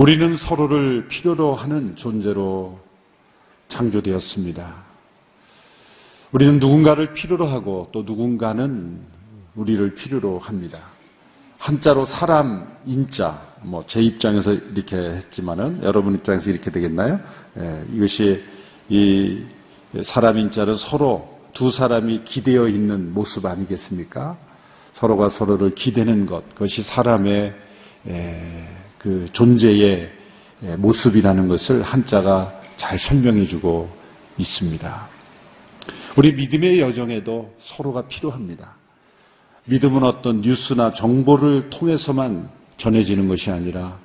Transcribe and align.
우리는 0.00 0.36
서로를 0.36 1.08
필요로 1.08 1.54
하는 1.54 1.96
존재로 1.96 2.78
창조되었습니다. 3.68 4.74
우리는 6.32 6.58
누군가를 6.58 7.14
필요로 7.14 7.46
하고 7.46 7.88
또 7.90 8.02
누군가는 8.02 9.00
우리를 9.54 9.94
필요로 9.94 10.40
합니다. 10.40 10.80
한자로 11.58 12.04
사람, 12.04 12.66
인자, 12.84 13.40
뭐 13.62 13.82
제 13.86 14.02
입장에서 14.02 14.52
이렇게 14.52 14.96
했지만은 14.96 15.80
여러분 15.82 16.14
입장에서 16.16 16.50
이렇게 16.50 16.70
되겠나요? 16.70 17.18
예, 17.58 17.84
이것이 17.94 18.42
이 18.90 19.42
사람 20.02 20.38
인 20.38 20.50
자는 20.50 20.76
서로 20.76 21.28
두 21.52 21.70
사람이 21.70 22.22
기대어 22.24 22.68
있는 22.68 23.14
모습 23.14 23.46
아니겠습니까? 23.46 24.36
서로가 24.92 25.28
서로를 25.28 25.74
기대는 25.74 26.26
것, 26.26 26.48
그것이 26.50 26.82
사람의 26.82 27.54
에, 28.08 28.68
그 28.98 29.26
존재의 29.32 30.10
에, 30.62 30.76
모습이라는 30.76 31.48
것을 31.48 31.82
한자가 31.82 32.60
잘 32.76 32.98
설명해주고 32.98 33.88
있습니다. 34.38 35.08
우리 36.16 36.32
믿음의 36.32 36.80
여정에도 36.80 37.54
서로가 37.60 38.08
필요합니다. 38.08 38.74
믿음은 39.66 40.02
어떤 40.02 40.42
뉴스나 40.42 40.92
정보를 40.92 41.70
통해서만 41.70 42.48
전해지는 42.76 43.28
것이 43.28 43.50
아니라 43.50 43.98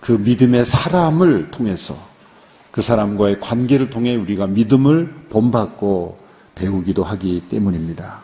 그 0.00 0.12
믿음의 0.12 0.64
사람을 0.64 1.50
통해서 1.50 1.94
그 2.74 2.82
사람과의 2.82 3.38
관계를 3.38 3.88
통해 3.88 4.16
우리가 4.16 4.48
믿음을 4.48 5.06
본받고 5.30 6.18
배우기도 6.56 7.04
하기 7.04 7.44
때문입니다. 7.48 8.20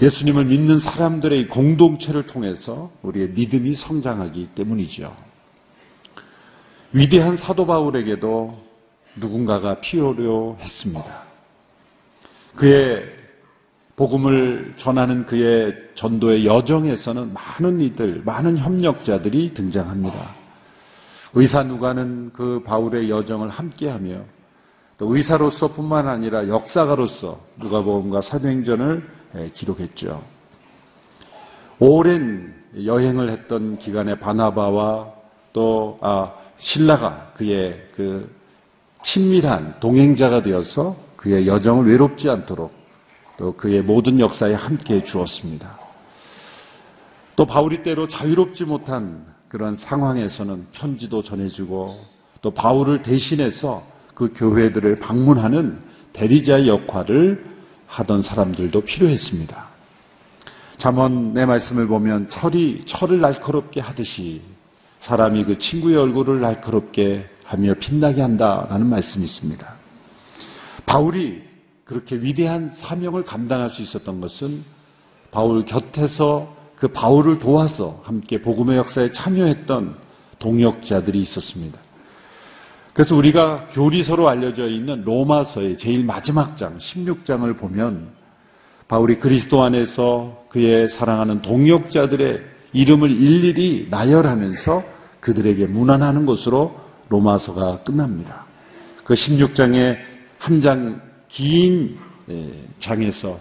예수님을 0.00 0.46
믿는 0.46 0.78
사람들의 0.78 1.48
공동체를 1.48 2.26
통해서 2.26 2.90
우리의 3.02 3.32
믿음이 3.32 3.74
성장하기 3.74 4.48
때문이죠. 4.54 5.14
위대한 6.92 7.36
사도 7.36 7.66
바울에게도 7.66 8.62
누군가가 9.16 9.78
필요로 9.80 10.56
했습니다. 10.62 11.22
그의 12.54 13.02
복음을 13.96 14.72
전하는 14.78 15.26
그의 15.26 15.74
전도의 15.96 16.46
여정에서는 16.46 17.34
많은 17.34 17.82
이들, 17.82 18.22
많은 18.24 18.56
협력자들이 18.56 19.52
등장합니다. 19.52 20.45
의사 21.38 21.62
누가는 21.62 22.30
그 22.32 22.62
바울의 22.64 23.10
여정을 23.10 23.50
함께하며 23.50 24.20
또 24.96 25.14
의사로서 25.14 25.68
뿐만 25.68 26.08
아니라 26.08 26.48
역사가로서 26.48 27.38
누가복음과 27.58 28.22
사도행전을 28.22 29.06
기록했죠. 29.52 30.22
오랜 31.78 32.54
여행을 32.82 33.28
했던 33.28 33.76
기간에 33.76 34.18
바나바와 34.18 35.12
또 35.52 35.98
아, 36.00 36.32
신라가 36.56 37.32
그의 37.34 37.86
그 37.94 38.34
친밀한 39.02 39.78
동행자가 39.78 40.40
되어서 40.40 40.96
그의 41.16 41.46
여정을 41.46 41.86
외롭지 41.86 42.30
않도록 42.30 42.72
또 43.36 43.52
그의 43.52 43.82
모든 43.82 44.18
역사에 44.18 44.54
함께 44.54 45.04
주었습니다. 45.04 45.78
또 47.36 47.44
바울이 47.44 47.82
때로 47.82 48.08
자유롭지 48.08 48.64
못한 48.64 49.35
그런 49.56 49.74
상황에서는 49.74 50.66
편지도 50.72 51.22
전해주고 51.22 51.98
또 52.42 52.50
바울을 52.50 53.00
대신해서 53.00 53.82
그 54.14 54.30
교회들을 54.34 54.96
방문하는 54.96 55.78
대리자의 56.12 56.68
역할을 56.68 57.42
하던 57.86 58.20
사람들도 58.20 58.78
필요했습니다. 58.82 59.66
잠언 60.76 61.32
내 61.32 61.46
말씀을 61.46 61.86
보면 61.86 62.28
철이 62.28 62.82
철을 62.84 63.22
날카롭게 63.22 63.80
하듯이 63.80 64.42
사람이 65.00 65.44
그 65.44 65.56
친구의 65.56 65.96
얼굴을 65.96 66.42
날카롭게 66.42 67.26
하며 67.44 67.72
빛나게 67.80 68.20
한다라는 68.20 68.86
말씀이 68.86 69.24
있습니다. 69.24 69.74
바울이 70.84 71.44
그렇게 71.86 72.16
위대한 72.16 72.68
사명을 72.68 73.24
감당할 73.24 73.70
수 73.70 73.80
있었던 73.80 74.20
것은 74.20 74.62
바울 75.30 75.64
곁에서 75.64 76.55
그 76.76 76.88
바울을 76.88 77.38
도와서 77.38 78.00
함께 78.04 78.40
복음의 78.40 78.76
역사에 78.76 79.12
참여했던 79.12 79.96
동역자들이 80.38 81.18
있었습니다. 81.20 81.78
그래서 82.92 83.16
우리가 83.16 83.68
교리서로 83.72 84.28
알려져 84.28 84.68
있는 84.68 85.02
로마서의 85.04 85.76
제일 85.76 86.04
마지막 86.04 86.56
장, 86.56 86.78
16장을 86.78 87.56
보면 87.58 88.08
바울이 88.88 89.16
그리스도 89.16 89.62
안에서 89.62 90.44
그의 90.48 90.88
사랑하는 90.88 91.42
동역자들의 91.42 92.42
이름을 92.72 93.10
일일이 93.10 93.88
나열하면서 93.90 94.84
그들에게 95.20 95.66
문안하는 95.66 96.24
것으로 96.26 96.78
로마서가 97.08 97.82
끝납니다. 97.82 98.44
그 99.04 99.14
16장의 99.14 99.96
한 100.38 100.60
장 100.60 101.06
긴 101.28 101.98
장에서 102.78 103.38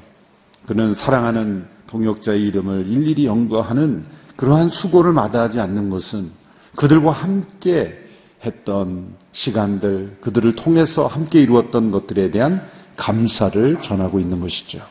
그는 0.65 0.93
사랑하는 0.93 1.65
동역자의 1.87 2.45
이름을 2.47 2.87
일일이 2.87 3.25
연거하는 3.25 4.05
그러한 4.35 4.69
수고를 4.69 5.13
마다하지 5.13 5.59
않는 5.59 5.89
것은 5.89 6.31
그들과 6.75 7.11
함께 7.11 7.97
했던 8.43 9.15
시간들, 9.31 10.17
그들을 10.21 10.55
통해서 10.55 11.07
함께 11.07 11.41
이루었던 11.41 11.91
것들에 11.91 12.31
대한 12.31 12.67
감사를 12.95 13.81
전하고 13.81 14.19
있는 14.19 14.39
것이죠. 14.39 14.81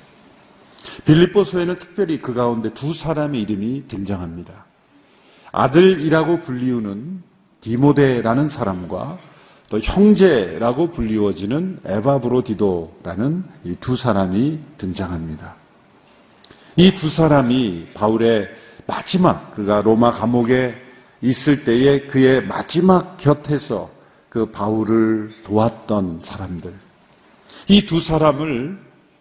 빌립보서에는 1.05 1.79
특별히 1.79 2.21
그 2.21 2.35
가운데 2.35 2.73
두 2.75 2.93
사람의 2.93 3.41
이름이 3.43 3.85
등장합니다. 3.89 4.65
아들이라고 5.53 6.43
불리우는 6.43 7.23
디모데라는 7.61 8.49
사람과 8.49 9.19
또 9.71 9.79
형제라고 9.81 10.91
불리워지는 10.91 11.81
에바브로디도라는 11.85 13.45
이 13.65 13.77
두 13.81 13.97
사람이 13.97 14.59
등장합니다. 14.77 15.64
이 16.77 16.91
두 16.97 17.09
사람이 17.09 17.89
바울의 17.95 18.49
마지막 18.87 19.53
그가 19.53 19.81
로마 19.81 20.11
감옥에 20.11 20.75
있을 21.23 21.65
때에 21.65 22.01
그의 22.07 22.45
마지막 22.47 23.17
곁에서 23.17 23.91
그 24.29 24.51
바울을 24.51 25.31
도왔던 25.45 26.19
사람들. 26.21 26.73
이 27.69 27.87
두 27.87 28.01
사람을 28.01 28.79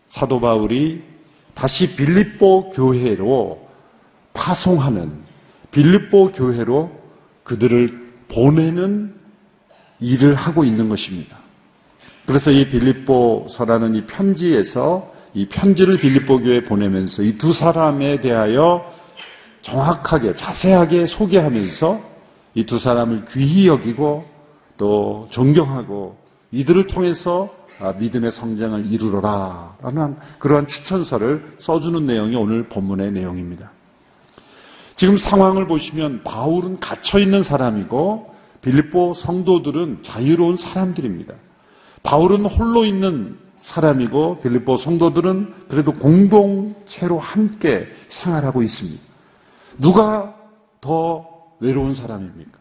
사도 0.09 0.39
바울이 0.41 1.03
다시 1.53 1.95
빌립보 1.95 2.71
교회로 2.71 3.69
파송하는 4.33 5.11
빌립보 5.71 6.31
교회로 6.31 6.91
그들을 7.43 8.13
보내는 8.27 9.13
일을 9.99 10.33
하고 10.33 10.63
있는 10.63 10.89
것입니다. 10.89 11.37
그래서 12.25 12.51
이 12.51 12.67
빌립보서라는 12.69 13.95
이 13.95 14.05
편지에서 14.05 15.12
이 15.33 15.47
편지를 15.47 15.97
빌립보 15.97 16.39
교회에 16.39 16.63
보내면서 16.63 17.23
이 17.23 17.37
두 17.37 17.53
사람에 17.53 18.21
대하여 18.21 18.85
정확하게 19.61 20.35
자세하게 20.35 21.07
소개하면서 21.07 22.01
이 22.55 22.65
두 22.65 22.77
사람을 22.77 23.25
귀히 23.31 23.67
여기고 23.67 24.25
또 24.77 25.27
존경하고 25.31 26.17
이들을 26.51 26.87
통해서 26.87 27.49
아, 27.79 27.91
믿음의 27.93 28.31
성장을 28.31 28.85
이루어라 28.85 29.75
라는 29.81 30.15
그러한 30.37 30.67
추천서를 30.67 31.55
써주는 31.57 32.05
내용이 32.05 32.35
오늘 32.35 32.69
본문의 32.69 33.11
내용입니다. 33.11 33.71
지금 34.95 35.17
상황을 35.17 35.65
보시면 35.65 36.21
바울은 36.23 36.79
갇혀 36.79 37.17
있는 37.19 37.41
사람이고 37.41 38.31
빌립보 38.61 39.15
성도들은 39.15 40.03
자유로운 40.03 40.57
사람들입니다. 40.57 41.33
바울은 42.03 42.45
홀로 42.45 42.85
있는 42.85 43.37
사람이고 43.63 44.41
빌립보 44.41 44.75
성도들은 44.75 45.67
그래도 45.69 45.93
공동체로 45.93 47.17
함께 47.17 47.87
생활하고 48.09 48.61
있습니다. 48.61 49.01
누가 49.77 50.35
더 50.81 51.25
외로운 51.61 51.95
사람입니까? 51.95 52.59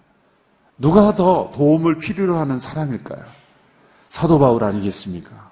누가 0.78 1.14
더 1.16 1.50
도움을 1.56 1.98
필요로 1.98 2.36
하는 2.36 2.60
사람일까요? 2.60 3.24
사도 4.10 4.38
바울 4.38 4.62
아니겠습니까? 4.62 5.50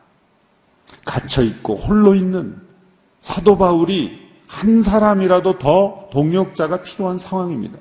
갇혀 1.04 1.42
있고 1.42 1.74
홀로 1.74 2.14
있는 2.14 2.56
사도 3.20 3.58
바울이 3.58 4.20
한 4.46 4.80
사람이라도 4.80 5.58
더 5.58 6.08
동역자가 6.12 6.82
필요한 6.82 7.18
상황입니다. 7.18 7.76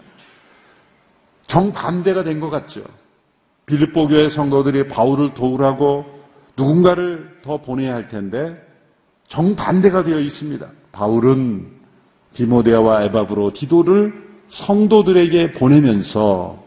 정반대가 1.46 2.24
된 2.24 2.40
것 2.40 2.50
같죠. 2.50 2.82
빌립보 3.68 4.08
교회 4.08 4.28
성도들이 4.28 4.88
바울을 4.88 5.36
도우라고 5.36 6.19
누군가를 6.60 7.40
더 7.42 7.58
보내야 7.58 7.96
할 7.96 8.10
텐데 8.10 8.62
정반대가 9.30 10.04
되어 10.04 10.20
있습니다. 10.20 10.68
바울은 10.92 11.72
디모데아와 12.34 13.04
에바브로 13.04 13.54
디도를 13.54 14.30
성도들에게 14.50 15.54
보내면서 15.54 16.62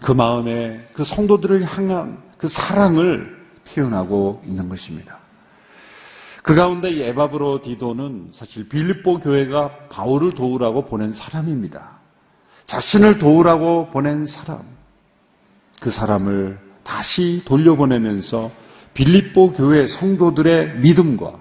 그 0.00 0.12
마음에 0.12 0.80
그 0.94 1.04
성도들을 1.04 1.64
향한 1.64 2.22
그 2.38 2.48
사랑을 2.48 3.40
표현하고 3.68 4.42
있는 4.46 4.68
것입니다. 4.68 5.18
그 6.42 6.54
가운데 6.54 6.90
이 6.90 7.02
에바브로 7.02 7.62
디도는 7.62 8.30
사실 8.32 8.68
빌립보 8.68 9.20
교회가 9.20 9.88
바울을 9.90 10.34
도우라고 10.34 10.86
보낸 10.86 11.12
사람입니다. 11.12 12.00
자신을 12.64 13.18
도우라고 13.18 13.90
보낸 13.90 14.26
사람. 14.26 14.62
그 15.80 15.90
사람을 15.90 16.58
다시 16.82 17.42
돌려보내면서 17.44 18.50
빌립보 18.94 19.52
교회 19.52 19.86
성도들의 19.86 20.78
믿음과 20.78 21.38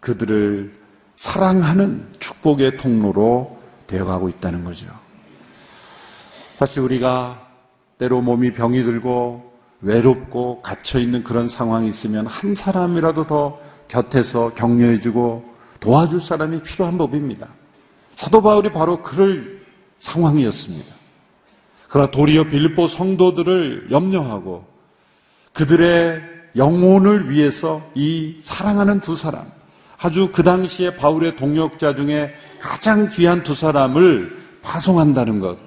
그들을 0.00 0.72
사랑하는 1.16 2.06
축복의 2.18 2.76
통로로 2.76 3.58
되어가고 3.86 4.28
있다는 4.28 4.64
거죠. 4.64 4.86
사실 6.58 6.82
우리가 6.82 7.46
때로 7.98 8.20
몸이 8.20 8.52
병이 8.52 8.82
들고 8.84 9.52
외롭고 9.80 10.62
갇혀있는 10.62 11.24
그런 11.24 11.48
상황이 11.48 11.88
있으면 11.88 12.26
한 12.26 12.54
사람이라도 12.54 13.26
더 13.26 13.58
곁에서 13.88 14.54
격려해주고 14.54 15.44
도와줄 15.80 16.20
사람이 16.20 16.62
필요한 16.62 16.98
법입니다. 16.98 17.48
사도 18.14 18.42
바울이 18.42 18.72
바로 18.72 19.02
그럴 19.02 19.60
상황이었습니다. 19.98 20.95
그러나 21.88 22.10
도리어 22.10 22.44
빌립보 22.44 22.88
성도들을 22.88 23.88
염려하고 23.90 24.66
그들의 25.52 26.22
영혼을 26.56 27.30
위해서 27.30 27.82
이 27.94 28.36
사랑하는 28.40 29.00
두 29.00 29.14
사람, 29.14 29.50
아주 29.98 30.30
그 30.32 30.42
당시에 30.42 30.96
바울의 30.96 31.36
동역자 31.36 31.94
중에 31.94 32.34
가장 32.60 33.08
귀한 33.10 33.42
두 33.42 33.54
사람을 33.54 34.36
파송한다는 34.62 35.40
것. 35.40 35.58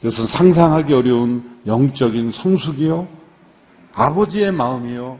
이것은 0.00 0.26
상상하기 0.26 0.92
어려운 0.94 1.58
영적인 1.66 2.32
성숙이요, 2.32 3.06
아버지의 3.92 4.52
마음이요, 4.52 5.18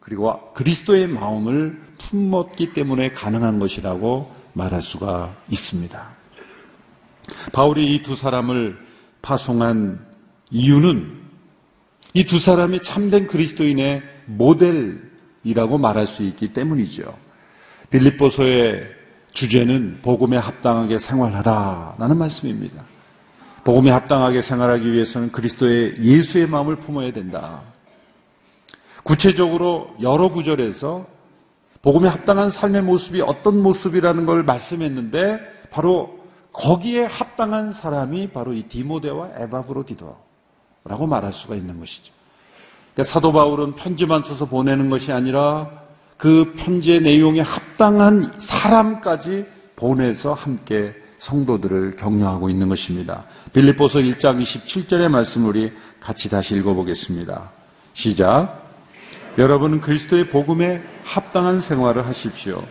그리고 0.00 0.52
그리스도의 0.54 1.08
마음을 1.08 1.80
품었기 1.98 2.72
때문에 2.72 3.12
가능한 3.12 3.58
것이라고 3.58 4.32
말할 4.52 4.82
수가 4.82 5.34
있습니다. 5.48 6.08
바울이 7.52 7.94
이 7.94 8.02
두 8.02 8.14
사람을 8.14 8.85
파송한 9.26 9.98
이유는 10.52 11.12
이 12.14 12.24
두 12.24 12.38
사람이 12.38 12.82
참된 12.82 13.26
그리스도인의 13.26 14.02
모델이라고 14.26 15.78
말할 15.78 16.06
수 16.06 16.22
있기 16.22 16.52
때문이죠. 16.52 17.12
빌립보서의 17.90 18.86
주제는 19.32 19.98
복음에 20.02 20.36
합당하게 20.36 21.00
생활하라라는 21.00 22.16
말씀입니다. 22.16 22.84
복음에 23.64 23.90
합당하게 23.90 24.42
생활하기 24.42 24.92
위해서는 24.92 25.32
그리스도의 25.32 25.96
예수의 25.98 26.46
마음을 26.46 26.76
품어야 26.76 27.12
된다. 27.12 27.62
구체적으로 29.02 29.94
여러 30.00 30.28
구절에서 30.28 31.04
복음에 31.82 32.08
합당한 32.08 32.50
삶의 32.50 32.82
모습이 32.82 33.22
어떤 33.22 33.60
모습이라는 33.60 34.24
걸 34.24 34.44
말씀했는데 34.44 35.40
바로 35.70 36.25
거기에 36.56 37.04
합당한 37.04 37.72
사람이 37.72 38.28
바로 38.28 38.54
이 38.54 38.62
디모데와 38.62 39.30
에바브로디도라고 39.36 41.06
말할 41.06 41.32
수가 41.32 41.54
있는 41.54 41.78
것이죠. 41.78 42.12
그러니까 42.94 43.12
사도 43.12 43.32
바울은 43.32 43.74
편지만 43.74 44.22
써서 44.22 44.46
보내는 44.46 44.88
것이 44.88 45.12
아니라 45.12 45.70
그 46.16 46.54
편지의 46.56 47.02
내용에 47.02 47.42
합당한 47.42 48.32
사람까지 48.38 49.46
보내서 49.76 50.32
함께 50.32 50.94
성도들을 51.18 51.96
격려하고 51.96 52.48
있는 52.48 52.68
것입니다. 52.68 53.24
빌립보서 53.52 53.98
1장 53.98 54.40
27절의 54.40 55.08
말씀을 55.08 55.48
우리 55.50 55.72
같이 56.00 56.30
다시 56.30 56.56
읽어보겠습니다. 56.56 57.50
시작. 57.92 58.62
여러분은 59.36 59.82
그리스도의 59.82 60.28
복음에 60.28 60.82
합당한 61.04 61.60
생활을 61.60 62.06
하십시오. 62.06 62.62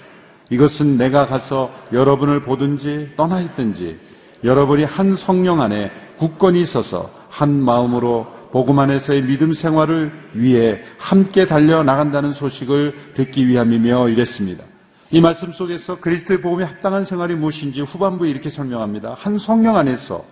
이것은 0.49 0.97
내가 0.97 1.25
가서 1.25 1.71
여러분을 1.91 2.41
보든지 2.41 3.11
떠나 3.15 3.41
있든지 3.41 3.99
여러분이 4.43 4.83
한 4.83 5.15
성령 5.15 5.61
안에 5.61 5.91
굳건히 6.17 6.61
있어서 6.61 7.09
한 7.29 7.51
마음으로 7.51 8.27
복음 8.51 8.79
안에서의 8.79 9.23
믿음 9.23 9.53
생활을 9.53 10.11
위해 10.33 10.81
함께 10.97 11.45
달려 11.45 11.83
나간다는 11.83 12.31
소식을 12.31 13.13
듣기 13.15 13.47
위함이며 13.47 14.09
이랬습니다. 14.09 14.63
이 15.11 15.19
말씀 15.19 15.51
속에서 15.51 15.99
그리스도의 15.99 16.41
복음에 16.41 16.63
합당한 16.63 17.05
생활이 17.05 17.35
무엇인지 17.35 17.81
후반부에 17.81 18.29
이렇게 18.29 18.49
설명합니다. 18.49 19.15
한 19.19 19.37
성령 19.37 19.75
안에서 19.75 20.23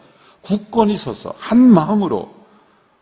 굳건히 0.42 0.96
서서 0.96 1.34
한 1.38 1.58
마음으로 1.58 2.34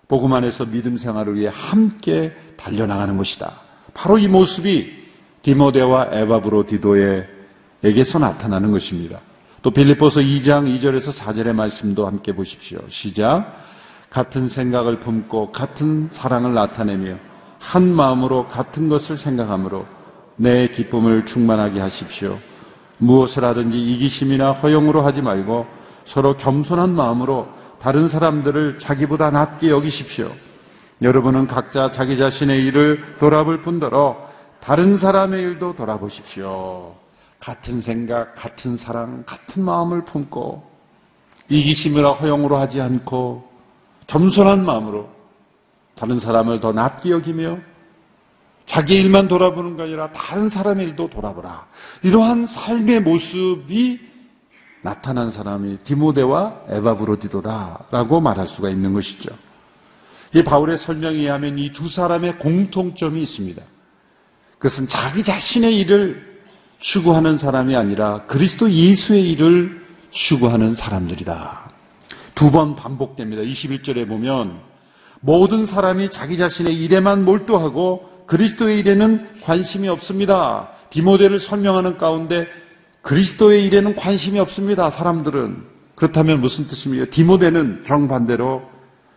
복음 0.08 0.34
안에서 0.34 0.66
믿음 0.66 0.98
생활을 0.98 1.36
위해 1.36 1.52
함께 1.54 2.34
달려 2.58 2.86
나가는 2.88 3.16
것이다. 3.18 3.54
바로 3.94 4.18
이 4.18 4.28
모습이 4.28 5.00
디모데와 5.42 6.10
에바브로 6.12 6.66
디도에게서 6.66 8.20
나타나는 8.20 8.72
것입니다. 8.72 9.20
또 9.62 9.72
빌립보서 9.72 10.20
2장 10.22 10.66
2절에서 10.80 11.16
4절의 11.18 11.54
말씀도 11.54 12.06
함께 12.06 12.34
보십시오. 12.34 12.80
시작. 12.90 13.58
같은 14.10 14.50
생각을 14.50 15.00
품고 15.00 15.52
같은 15.52 16.10
사랑을 16.12 16.54
나타내며 16.54 17.16
한 17.60 17.94
마음으로 17.94 18.48
같은 18.48 18.90
것을 18.90 19.18
생각하므로 19.18 19.86
내 20.36 20.68
기쁨을 20.68 21.26
충만하게 21.26 21.80
하십시오. 21.80 22.38
무엇을 22.98 23.44
하든지 23.44 23.78
이기심이나 23.80 24.52
허용으로 24.52 25.02
하지 25.02 25.22
말고 25.22 25.66
서로 26.06 26.36
겸손한 26.38 26.94
마음으로 26.94 27.48
다른 27.80 28.10
사람들을 28.10 28.80
자기보다 28.80 29.32
낮게 29.32 29.70
여기십시오. 29.70 30.32
여러분은 31.02 31.48
각자 31.48 31.92
자기 31.92 32.18
자신의 32.18 32.64
일을 32.66 33.16
돌아볼 33.20 33.64
뿐더러 33.64 34.30
다른 34.62 34.96
사람의 34.96 35.42
일도 35.42 35.75
돌아보십시오. 35.75 36.96
같은 37.40 37.81
생각, 37.81 38.36
같은 38.36 38.78
사랑, 38.78 39.24
같은 39.25 39.63
마음을 39.63 40.06
품고 40.06 40.63
이기심이나 41.50 42.12
허용으로 42.12 42.58
하지 42.58 42.80
않고 42.80 43.50
겸손한 44.08 44.63
마음으로 44.63 45.10
다른 45.96 46.19
사람을 46.19 46.60
더 46.60 46.72
낮게 46.72 47.10
여기며 47.10 47.58
자기 48.66 49.00
일만 49.00 49.28
돌아보는 49.28 49.75
게 49.75 49.84
아니라 49.84 50.12
다른 50.12 50.48
사람의 50.48 50.86
일도 50.90 51.10
돌아보라. 51.10 51.66
이러한 52.04 52.46
삶의 52.46 53.02
모습이 53.02 54.00
나타난 54.84 55.31
사람이 55.31 55.80
디모데와 55.84 56.62
에바브로디도다라고 56.69 58.22
말할 58.22 58.48
수가 58.48 58.69
있는 58.69 58.94
것이죠. 58.94 59.36
이 60.34 60.44
바울의 60.44 60.78
설명에 60.78 61.18
의하면 61.18 61.58
이 61.58 61.74
두 61.74 61.89
사람의 61.89 62.38
공통점이 62.39 63.22
있습니다. 63.24 63.62
그것은 64.62 64.88
자기 64.88 65.24
자신의 65.24 65.75
일을 65.80 66.39
추구하는 66.77 67.39
사람이 67.39 67.75
아니라 67.75 68.25
그리스도 68.27 68.70
예수의 68.70 69.32
일을 69.32 69.82
추구하는 70.12 70.75
사람들이다. 70.75 71.72
두 72.36 72.51
번 72.51 72.75
반복됩니다. 72.75 73.41
21절에 73.41 74.08
보면 74.08 74.60
모든 75.20 75.65
사람이 75.65 76.12
자기 76.12 76.38
자신의 76.38 76.75
일에만 76.75 77.25
몰두하고 77.25 78.08
그리스도의 78.27 78.77
일에는 78.80 79.41
관심이 79.41 79.88
없습니다. 79.89 80.70
디모데를 80.91 81.39
설명하는 81.39 81.98
가운데 81.98 82.48
그리스도의 83.01 83.65
일에는 83.65 83.96
관심이 83.96 84.39
없습니다. 84.39 84.91
사람들은 84.91 85.63
그렇다면 85.96 86.39
무슨 86.39 86.68
뜻입니까? 86.68 87.06
디모데는 87.06 87.84
정반대로 87.86 88.62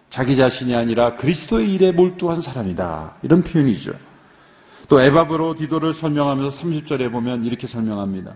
자기 0.08 0.36
자신이 0.36 0.74
아니라 0.74 1.16
그리스도의 1.16 1.70
일에 1.74 1.92
몰두한 1.92 2.40
사람이다. 2.40 3.16
이런 3.22 3.42
표현이죠. 3.42 3.92
또 4.88 5.00
에바브로 5.00 5.54
디도를 5.54 5.94
설명하면서 5.94 6.60
30절에 6.60 7.10
보면 7.10 7.44
이렇게 7.44 7.66
설명합니다. 7.66 8.34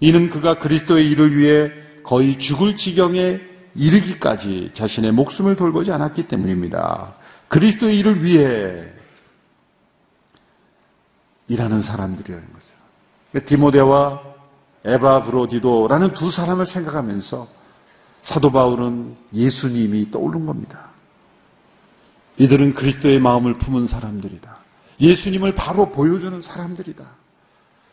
이는 0.00 0.30
그가 0.30 0.58
그리스도의 0.58 1.10
일을 1.10 1.36
위해 1.36 1.70
거의 2.02 2.38
죽을 2.38 2.76
지경에 2.76 3.40
이르기까지 3.74 4.70
자신의 4.74 5.12
목숨을 5.12 5.56
돌보지 5.56 5.92
않았기 5.92 6.28
때문입니다. 6.28 7.14
그리스도의 7.48 7.98
일을 7.98 8.24
위해 8.24 8.88
일하는 11.48 11.80
사람들이라는 11.80 12.46
거죠. 12.52 13.44
디모데와 13.44 14.22
에바 14.84 15.22
브로디도라는 15.24 16.12
두 16.12 16.30
사람을 16.30 16.66
생각하면서 16.66 17.48
사도 18.22 18.50
바울은 18.50 19.16
예수님이 19.32 20.10
떠오른 20.10 20.46
겁니다. 20.46 20.90
이들은 22.36 22.74
그리스도의 22.74 23.20
마음을 23.20 23.58
품은 23.58 23.86
사람들이다. 23.86 24.57
예수님을 25.00 25.54
바로 25.54 25.90
보여주는 25.90 26.40
사람들이다. 26.40 27.08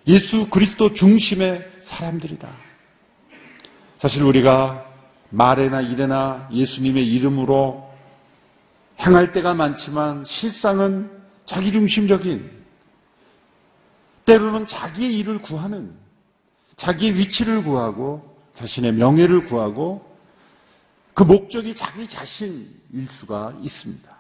예수 0.08 0.50
그리스도 0.50 0.94
중심의 0.94 1.80
사람들이다. 1.82 2.48
사실 3.98 4.24
우리가 4.24 4.86
말에나 5.30 5.82
일에나 5.82 6.50
예수님의 6.52 7.08
이름으로 7.14 7.92
행할 9.00 9.32
때가 9.34 9.54
많지만 9.54 10.24
실상은 10.24 11.12
자기중심적인 11.46 12.52
때로는 14.26 14.66
자기의 14.66 15.20
일을 15.20 15.42
구하는 15.42 15.94
자기의 16.76 17.18
위치를 17.18 17.64
구하고 17.64 18.36
자신의 18.54 18.94
명예를 18.94 19.46
구하고 19.46 20.16
그 21.14 21.24
목적이 21.24 21.76
자기 21.76 22.08
자신일 22.08 23.08
수가 23.08 23.58
있습니다. 23.62 24.15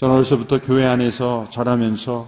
저는 0.00 0.14
어려서부터 0.14 0.62
교회 0.62 0.86
안에서 0.86 1.46
자라면서 1.50 2.26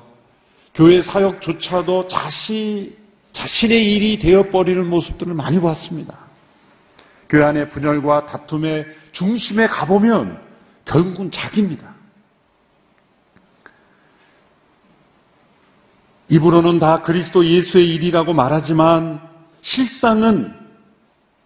교회 0.75 1.01
사역조차도 1.01 2.07
자시, 2.07 2.95
자신의 3.33 3.95
일이 3.95 4.19
되어버리는 4.19 4.87
모습들을 4.87 5.33
많이 5.33 5.59
봤습니다. 5.59 6.19
교회 7.31 7.45
안의 7.45 7.71
분열과 7.71 8.27
다툼의 8.27 8.89
중심에 9.13 9.67
가보면 9.67 10.39
결국은 10.85 11.31
자기입니다. 11.31 11.95
입으로는 16.29 16.79
다 16.79 17.01
그리스도 17.01 17.43
예수의 17.43 17.89
일이라고 17.95 18.35
말하지만 18.35 19.19
실상은 19.63 20.55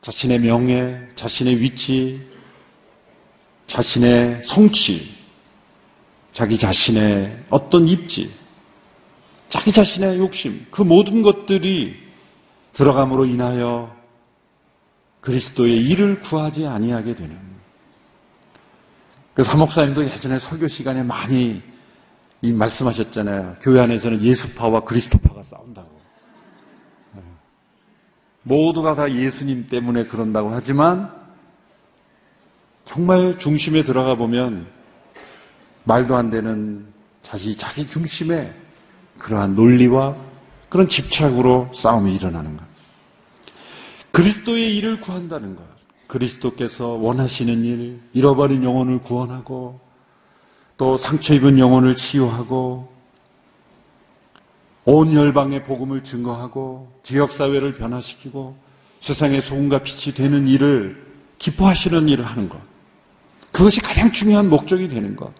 자신의 0.00 0.40
명예, 0.40 1.08
자신의 1.14 1.60
위치, 1.60 2.20
자신의 3.68 4.42
성취, 4.42 5.15
자기 6.36 6.58
자신의 6.58 7.44
어떤 7.48 7.88
입지, 7.88 8.30
자기 9.48 9.72
자신의 9.72 10.18
욕심, 10.18 10.66
그 10.70 10.82
모든 10.82 11.22
것들이 11.22 11.96
들어감으로 12.74 13.24
인하여 13.24 13.96
그리스도의 15.22 15.78
일을 15.78 16.20
구하지 16.20 16.66
아니하게 16.66 17.14
되는. 17.14 17.38
그 19.32 19.42
사목사님도 19.42 20.04
예전에 20.04 20.38
설교 20.38 20.68
시간에 20.68 21.02
많이 21.02 21.62
이 22.42 22.52
말씀하셨잖아요. 22.52 23.56
교회 23.62 23.80
안에서는 23.80 24.20
예수파와 24.20 24.80
그리스도파가 24.80 25.42
싸운다고. 25.42 26.00
네. 27.14 27.22
모두가 28.42 28.94
다 28.94 29.10
예수님 29.10 29.68
때문에 29.68 30.04
그런다고 30.04 30.50
하지만 30.50 31.10
정말 32.84 33.38
중심에 33.38 33.84
들어가 33.84 34.16
보면 34.16 34.75
말도 35.86 36.16
안 36.16 36.30
되는 36.30 36.84
자기 37.22 37.56
자기 37.56 37.88
중심에 37.88 38.52
그러한 39.18 39.54
논리와 39.54 40.16
그런 40.68 40.88
집착으로 40.88 41.70
싸움이 41.74 42.14
일어나는 42.14 42.56
것. 42.56 42.64
그리스도의 44.10 44.76
일을 44.76 45.00
구한다는 45.00 45.54
것. 45.54 45.62
그리스도께서 46.08 46.88
원하시는 46.88 47.64
일, 47.64 48.00
잃어버린 48.12 48.64
영혼을 48.64 49.00
구원하고 49.00 49.80
또 50.76 50.96
상처 50.96 51.34
입은 51.34 51.58
영혼을 51.58 51.96
치유하고 51.96 52.92
온 54.84 55.14
열방의 55.14 55.64
복음을 55.64 56.02
증거하고 56.02 57.00
지역 57.02 57.32
사회를 57.32 57.74
변화시키고 57.76 58.56
세상의 59.00 59.42
소금과 59.42 59.82
빛이 59.82 60.14
되는 60.14 60.48
일을 60.48 61.06
기뻐하시는 61.38 62.08
일을 62.08 62.24
하는 62.24 62.48
것. 62.48 62.58
그것이 63.52 63.80
가장 63.80 64.10
중요한 64.10 64.48
목적이 64.48 64.88
되는 64.88 65.14
것. 65.14 65.32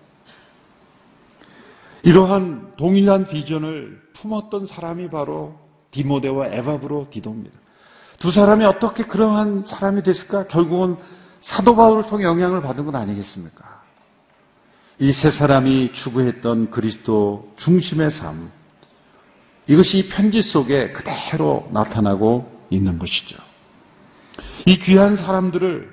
이러한 2.07 2.75
동일한 2.77 3.27
비전을 3.27 4.01
품었던 4.13 4.65
사람이 4.65 5.11
바로 5.11 5.59
디모데와 5.91 6.47
에바브로 6.47 7.09
디도입니다. 7.11 7.59
두 8.21 8.31
사람이 8.31 8.65
어떻게 8.65 9.03
그러한 9.03 9.65
사람이 9.65 10.05
됐을까? 10.05 10.47
결국은 10.47 10.97
사도 11.41 11.75
바울을 11.75 12.07
통해 12.07 12.23
영향을 12.25 12.63
받은 12.63 12.85
건 12.85 12.95
아니겠습니까? 12.95 13.83
이 15.01 15.11
세 15.11 15.31
사람이 15.33 15.93
추구했던 15.93 16.71
그리스도 16.71 17.53
중심의 17.57 18.13
삶. 18.13 18.53
이것이 19.67 19.99
이 19.99 20.09
편지 20.09 20.43
속에 20.43 20.93
그대로 20.93 21.69
나타나고 21.73 22.67
있는 22.71 23.01
것이죠. 23.01 23.37
이 24.65 24.79
귀한 24.79 25.17
사람들을 25.17 25.91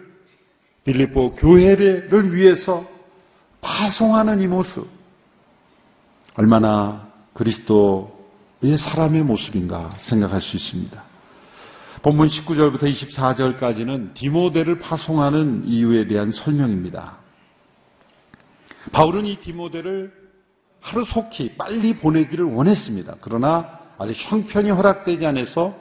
빌립보 0.84 1.36
교회를 1.38 2.34
위해서 2.36 2.86
파송하는 3.62 4.42
이 4.42 4.48
모습. 4.48 4.88
얼마나 6.36 7.08
그리스도의 7.34 8.78
사람의 8.78 9.24
모습인가 9.24 9.92
생각할 10.00 10.42
수 10.42 10.56
있습니다. 10.56 11.04
본문 12.02 12.28
19절부터 12.28 12.84
24절까지는 12.84 14.14
디모데를 14.14 14.80
파송하는 14.80 15.64
이유에 15.66 16.08
대한 16.08 16.32
설명입니다. 16.32 17.18
바울은 18.92 19.26
이 19.26 19.38
디모데를 19.38 20.12
하루속히 20.82 21.56
빨리 21.56 21.96
보내기를 21.96 22.44
원했습니다. 22.46 23.16
그러나 23.22 23.80
아직 23.98 24.30
형편이 24.30 24.70
허락되지 24.72 25.26
않아서 25.28 25.74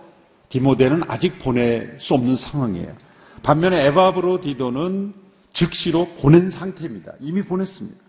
디모데는 0.49 1.02
아직 1.09 1.40
보낼 1.40 1.97
수 1.99 2.14
없는 2.14 2.37
상황이에요. 2.37 2.94
반면에 3.42 3.87
에바브로 3.87 4.42
디도는 4.42 5.14
즉시로 5.52 6.06
보낸 6.21 6.50
상태입니다. 6.50 7.14
이미 7.21 7.42
보냈습니다. 7.42 8.01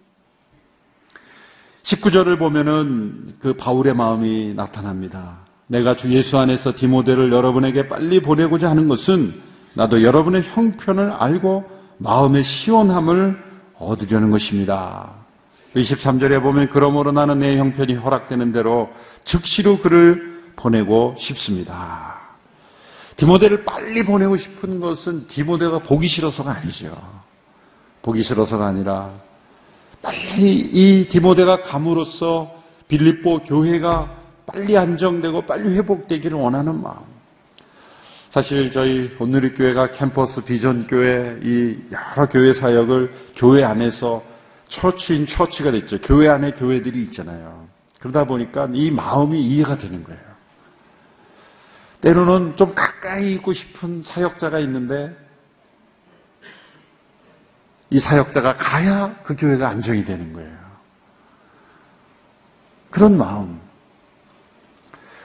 19절을 1.84 2.40
보면은 2.40 3.36
그 3.40 3.54
바울의 3.54 3.94
마음이 3.94 4.54
나타납니다. 4.56 5.40
내가 5.68 5.96
주 5.96 6.12
예수 6.14 6.38
안에서 6.38 6.74
디모데를 6.76 7.32
여러분에게 7.32 7.88
빨리 7.88 8.22
보내고자 8.22 8.70
하는 8.70 8.88
것은 8.88 9.42
나도 9.76 10.04
여러분의 10.04 10.44
형편을 10.44 11.12
알고 11.12 11.66
마음의 11.98 12.44
시원함을 12.44 13.38
얻으려는 13.78 14.32
것입니다. 14.32 15.14
23절에 15.76 16.42
보면 16.42 16.70
그러므로 16.70 17.12
나는 17.12 17.40
내 17.40 17.58
형편이 17.58 17.96
허락되는 17.96 18.52
대로 18.52 18.90
즉시로 19.24 19.80
그를 19.80 20.54
보내고 20.56 21.16
싶습니다. 21.18 22.20
디모데를 23.16 23.64
빨리 23.66 24.04
보내고 24.04 24.38
싶은 24.38 24.80
것은 24.80 25.28
디모데가 25.28 25.80
보기 25.80 26.08
싫어서가 26.08 26.52
아니죠. 26.52 26.96
보기 28.02 28.22
싫어서가 28.22 28.68
아니라 28.68 29.12
빨리 30.04 30.60
이 30.60 31.08
디모데가 31.08 31.62
감으로써 31.62 32.54
빌립보 32.90 33.44
교회가 33.44 34.14
빨리 34.46 34.78
안정되고 34.78 35.44
빨리 35.44 35.78
회복되기를 35.78 36.38
원하는 36.38 36.82
마음. 36.82 36.98
사실 38.30 38.70
저희 38.70 39.16
오늘의 39.18 39.54
교회가 39.54 39.92
캠퍼스 39.92 40.44
비전 40.44 40.88
교회 40.88 41.40
이 41.42 41.78
여러 41.92 42.28
교회 42.28 42.52
사역을 42.52 43.14
교회 43.34 43.64
안에서 43.64 44.22
처치인 44.68 45.26
처치가 45.26 45.72
됐죠. 45.72 46.02
교회 46.02 46.28
안에 46.28 46.52
교회들이 46.52 47.02
있잖아요. 47.04 47.66
그러다 48.02 48.26
보니까 48.26 48.68
이 48.74 48.92
마음이 48.92 49.40
이해가 49.40 49.78
되는 49.78 50.04
거예요. 50.04 50.20
때로는 52.02 52.58
좀 52.58 52.74
가까이 52.76 53.34
있고 53.36 53.54
싶은 53.54 54.04
사역자가 54.04 54.60
있는데 54.60 55.16
이 57.94 58.00
사역자가 58.00 58.58
가야 58.58 59.16
그 59.24 59.36
교회가 59.36 59.70
안정이 59.70 60.04
되는 60.04 60.34
거예요. 60.34 60.52
그런 62.90 63.16
마음. 63.20 63.62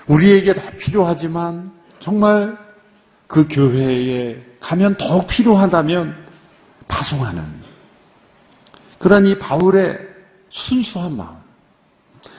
우리에게 0.07 0.53
다 0.53 0.71
필요하지만 0.73 1.73
정말 1.99 2.59
그 3.27 3.49
교회에 3.49 4.45
가면 4.61 4.97
더욱 4.99 5.27
필요하다면 5.29 6.27
파송하는 6.89 7.43
그런 8.99 9.25
이 9.25 9.39
바울의 9.39 9.99
순수한 10.51 11.17
마음. 11.17 11.39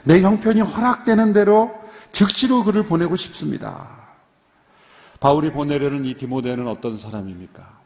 내 0.04 0.22
형편이 0.22 0.62
허락되는 0.62 1.34
대로 1.34 1.72
즉시로 2.12 2.64
그를 2.64 2.86
보내고 2.86 3.16
싶습니다. 3.16 3.90
바울이 5.20 5.52
보내려는 5.52 6.06
이 6.06 6.14
디모데는 6.14 6.68
어떤 6.68 7.00
사람입니까? 7.00 7.79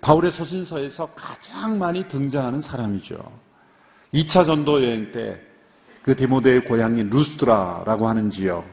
바울의 0.00 0.30
서신서에서 0.30 1.10
가장 1.14 1.78
많이 1.78 2.06
등장하는 2.08 2.60
사람이죠. 2.60 3.16
2차 4.14 4.46
전도 4.46 4.82
여행 4.84 5.12
때그 5.12 6.16
디모데의 6.16 6.64
고향인 6.64 7.10
루스트라라고 7.10 8.08
하는 8.08 8.30
지역, 8.30 8.64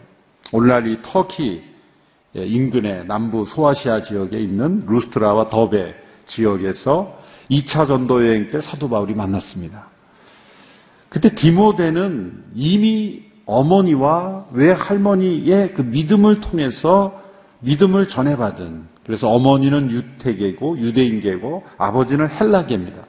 오늘날 0.52 0.88
이 0.88 1.00
터키 1.02 1.64
인근의 2.34 3.06
남부 3.06 3.46
소아시아 3.46 4.02
지역에 4.02 4.38
있는 4.40 4.84
루스트라와 4.86 5.50
더베 5.50 5.96
지역에서 6.26 7.18
2차 7.50 7.88
전도 7.88 8.26
여행 8.26 8.50
때 8.50 8.60
사도 8.60 8.90
바울이 8.90 9.14
만났습니다. 9.14 9.88
그때 11.10 11.34
디모데는 11.34 12.44
이미 12.56 13.24
어머니와 13.46 14.48
외할머니의 14.52 15.74
그 15.74 15.82
믿음을 15.82 16.42
통해서 16.42 17.22
믿음을 17.60 18.08
전해받은 18.08 18.95
그래서 19.06 19.30
어머니는 19.30 19.92
유태계고 19.92 20.80
유대인계고 20.80 21.64
아버지는 21.78 22.28
헬라계입니다. 22.28 23.06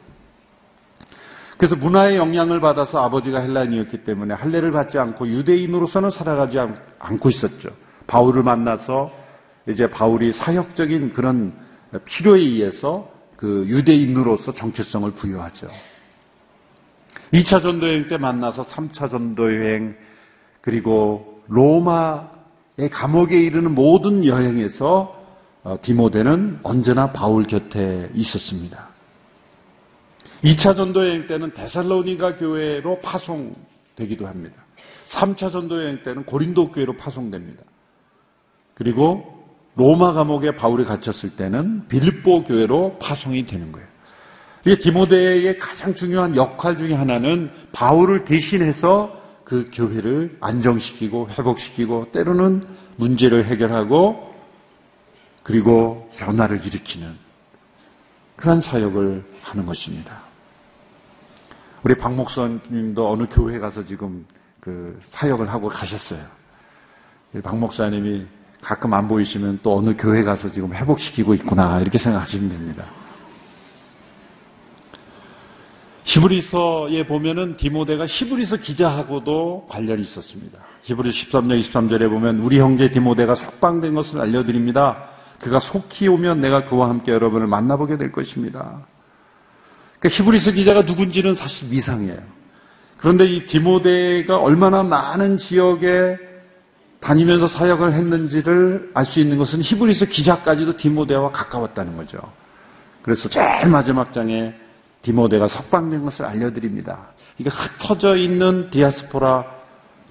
그래서 1.56 1.74
문화의 1.74 2.16
영향을 2.16 2.60
받아서 2.60 3.02
아버지가 3.02 3.40
헬라인이었기 3.40 4.04
때문에 4.04 4.34
할례를 4.34 4.72
받지 4.72 4.98
않고 4.98 5.26
유대인으로서는 5.26 6.10
살아가지 6.10 6.58
않고 6.98 7.30
있었죠. 7.30 7.70
바울을 8.06 8.42
만나서 8.42 9.10
이제 9.66 9.88
바울이 9.88 10.32
사역적인 10.32 11.14
그런 11.14 11.54
필요에 12.04 12.40
의해서 12.40 13.10
그 13.36 13.64
유대인으로서 13.66 14.52
정체성을 14.52 15.10
부여하죠. 15.12 15.68
2차 17.32 17.62
전도여행 17.62 18.08
때 18.08 18.18
만나서 18.18 18.62
3차 18.62 19.10
전도여행 19.10 19.96
그리고 20.60 21.42
로마의 21.48 22.90
감옥에 22.90 23.40
이르는 23.40 23.74
모든 23.74 24.26
여행에서 24.26 25.15
어, 25.15 25.15
디모데는 25.82 26.60
언제나 26.62 27.12
바울 27.12 27.44
곁에 27.44 28.10
있었습니다. 28.14 28.88
2차 30.44 30.76
전도 30.76 31.06
여행 31.06 31.26
때는 31.26 31.54
데살로니가 31.54 32.36
교회로 32.36 33.00
파송되기도 33.00 34.26
합니다. 34.26 34.64
3차 35.06 35.50
전도 35.50 35.82
여행 35.82 36.02
때는 36.02 36.24
고린도 36.24 36.72
교회로 36.72 36.96
파송됩니다. 36.96 37.64
그리고 38.74 39.44
로마 39.74 40.12
감옥에 40.12 40.54
바울이 40.54 40.84
갇혔을 40.84 41.30
때는 41.36 41.88
빌립보 41.88 42.44
교회로 42.44 42.98
파송이 42.98 43.46
되는 43.46 43.72
거예요. 43.72 43.86
이게 44.64 44.78
디모데의 44.78 45.58
가장 45.58 45.94
중요한 45.94 46.34
역할 46.34 46.76
중에 46.76 46.92
하나는 46.94 47.50
바울을 47.72 48.24
대신해서 48.24 49.20
그 49.44 49.70
교회를 49.72 50.38
안정시키고 50.40 51.28
회복시키고 51.30 52.10
때로는 52.10 52.62
문제를 52.96 53.46
해결하고 53.46 54.25
그리고 55.46 56.10
변화를 56.16 56.66
일으키는 56.66 57.14
그런 58.34 58.60
사역을 58.60 59.24
하는 59.42 59.64
것입니다. 59.64 60.22
우리 61.84 61.96
박 61.96 62.14
목사님도 62.14 63.08
어느 63.08 63.26
교회 63.30 63.60
가서 63.60 63.84
지금 63.84 64.26
그 64.58 64.98
사역을 65.02 65.48
하고 65.48 65.68
가셨어요. 65.68 66.18
박 67.44 67.56
목사님이 67.58 68.26
가끔 68.60 68.92
안 68.92 69.06
보이시면 69.06 69.60
또 69.62 69.76
어느 69.76 69.94
교회 69.96 70.24
가서 70.24 70.50
지금 70.50 70.74
회복시키고 70.74 71.32
있구나 71.34 71.78
이렇게 71.78 71.96
생각하시면 71.96 72.48
됩니다. 72.48 72.84
히브리서에 76.02 77.06
보면은 77.06 77.56
디모데가 77.56 78.04
히브리서 78.08 78.56
기자하고도 78.56 79.66
관련이 79.68 80.02
있었습니다. 80.02 80.58
히브리서 80.82 81.16
13장 81.16 81.60
23절에 81.60 82.10
보면 82.10 82.40
우리 82.40 82.58
형제 82.58 82.90
디모데가 82.90 83.36
석방된 83.36 83.94
것을 83.94 84.20
알려드립니다. 84.20 85.14
그가 85.40 85.60
속히 85.60 86.08
오면 86.08 86.40
내가 86.40 86.66
그와 86.66 86.88
함께 86.88 87.12
여러분을 87.12 87.46
만나보게 87.46 87.98
될 87.98 88.12
것입니다. 88.12 88.86
그러니까 89.98 90.08
히브리서 90.22 90.52
기자가 90.52 90.82
누군지는 90.82 91.34
사실 91.34 91.68
미상이에요. 91.68 92.18
그런데 92.96 93.26
이 93.26 93.44
디모데가 93.44 94.38
얼마나 94.38 94.82
많은 94.82 95.36
지역에 95.38 96.18
다니면서 97.00 97.46
사역을 97.46 97.92
했는지를 97.92 98.90
알 98.94 99.04
수 99.04 99.20
있는 99.20 99.38
것은 99.38 99.60
히브리서 99.62 100.06
기자까지도 100.06 100.76
디모데와 100.76 101.30
가까웠다는 101.30 101.96
거죠. 101.96 102.18
그래서 103.02 103.28
제일 103.28 103.68
마지막 103.68 104.12
장에 104.12 104.54
디모데가 105.02 105.46
석방된 105.46 106.02
것을 106.04 106.24
알려드립니다. 106.24 107.10
이게 107.38 107.50
흩어져 107.50 108.16
있는 108.16 108.70
디아스포라 108.70 109.44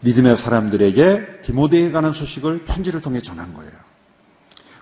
믿음의 0.01 0.37
사람들에게 0.37 1.41
디모데에 1.43 1.91
관한 1.91 2.11
소식을 2.11 2.65
편지를 2.65 3.01
통해 3.01 3.21
전한 3.21 3.53
거예요. 3.53 3.84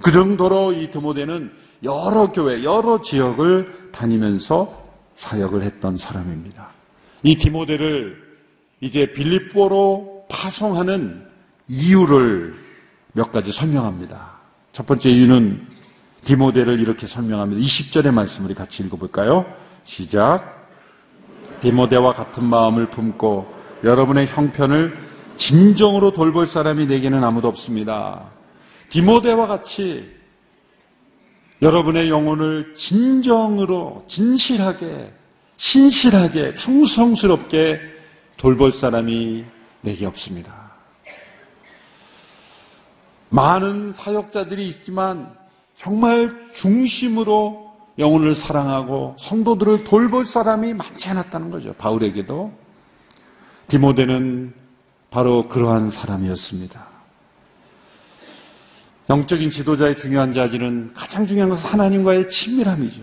그 0.04 0.12
정도로 0.12 0.74
이 0.74 0.92
디모데는 0.92 1.50
여러 1.84 2.30
교회, 2.32 2.62
여러 2.64 3.02
지역을 3.02 3.92
다니면서 3.94 4.84
사역을 5.16 5.64
했던 5.64 5.98
사람입니다. 5.98 6.68
이 7.24 7.36
디모데를 7.36 8.22
이제 8.82 9.14
빌립보로 9.14 10.26
파송하는 10.30 11.26
이유를 11.70 12.54
몇 13.14 13.32
가지 13.32 13.54
설명합니다. 13.54 14.32
첫 14.74 14.86
번째 14.86 15.10
이유는 15.10 15.68
디모데를 16.26 16.82
이렇게 16.82 17.08
설명합니다. 17.08 17.62
20절의 17.66 18.12
말씀 18.12 18.44
우리 18.44 18.54
같이 18.54 18.84
읽어볼까요? 18.84 19.46
시작. 19.86 20.68
디모데와 21.62 22.14
같은 22.14 22.44
마음을 22.44 22.90
품고 22.90 23.48
여러분의 23.86 24.28
형편을 24.28 24.98
진정으로 25.38 26.12
돌볼 26.12 26.48
사람이 26.48 26.88
내게는 26.88 27.24
아무도 27.24 27.48
없습니다. 27.48 28.33
디모데와 28.94 29.48
같이 29.48 30.08
여러분의 31.64 32.10
영혼을 32.10 32.76
진정으로 32.76 34.06
진실하게 34.08 35.12
신실하게 35.56 36.56
충성스럽게 36.58 37.80
돌볼 38.38 38.72
사람이 38.72 39.46
내게 39.82 40.06
없습니다. 40.06 40.74
많은 43.30 43.94
사역자들이 43.94 44.68
있지만 44.68 45.36
정말 45.76 46.52
중심으로 46.54 47.74
영혼을 47.98 48.36
사랑하고 48.36 49.16
성도들을 49.20 49.86
돌볼 49.86 50.24
사람이 50.24 50.76
많지 50.76 51.10
않았다는 51.10 51.50
거죠. 51.50 51.74
바울에게도 51.74 52.54
디모데는 53.70 54.54
바로 55.10 55.50
그러한 55.50 55.90
사람이었습니다. 55.90 56.93
영적인 59.10 59.50
지도자의 59.50 59.98
중요한 59.98 60.32
자질은 60.32 60.94
가장 60.94 61.26
중요한 61.26 61.50
것은 61.50 61.70
하나님과의 61.70 62.30
친밀함이죠. 62.30 63.02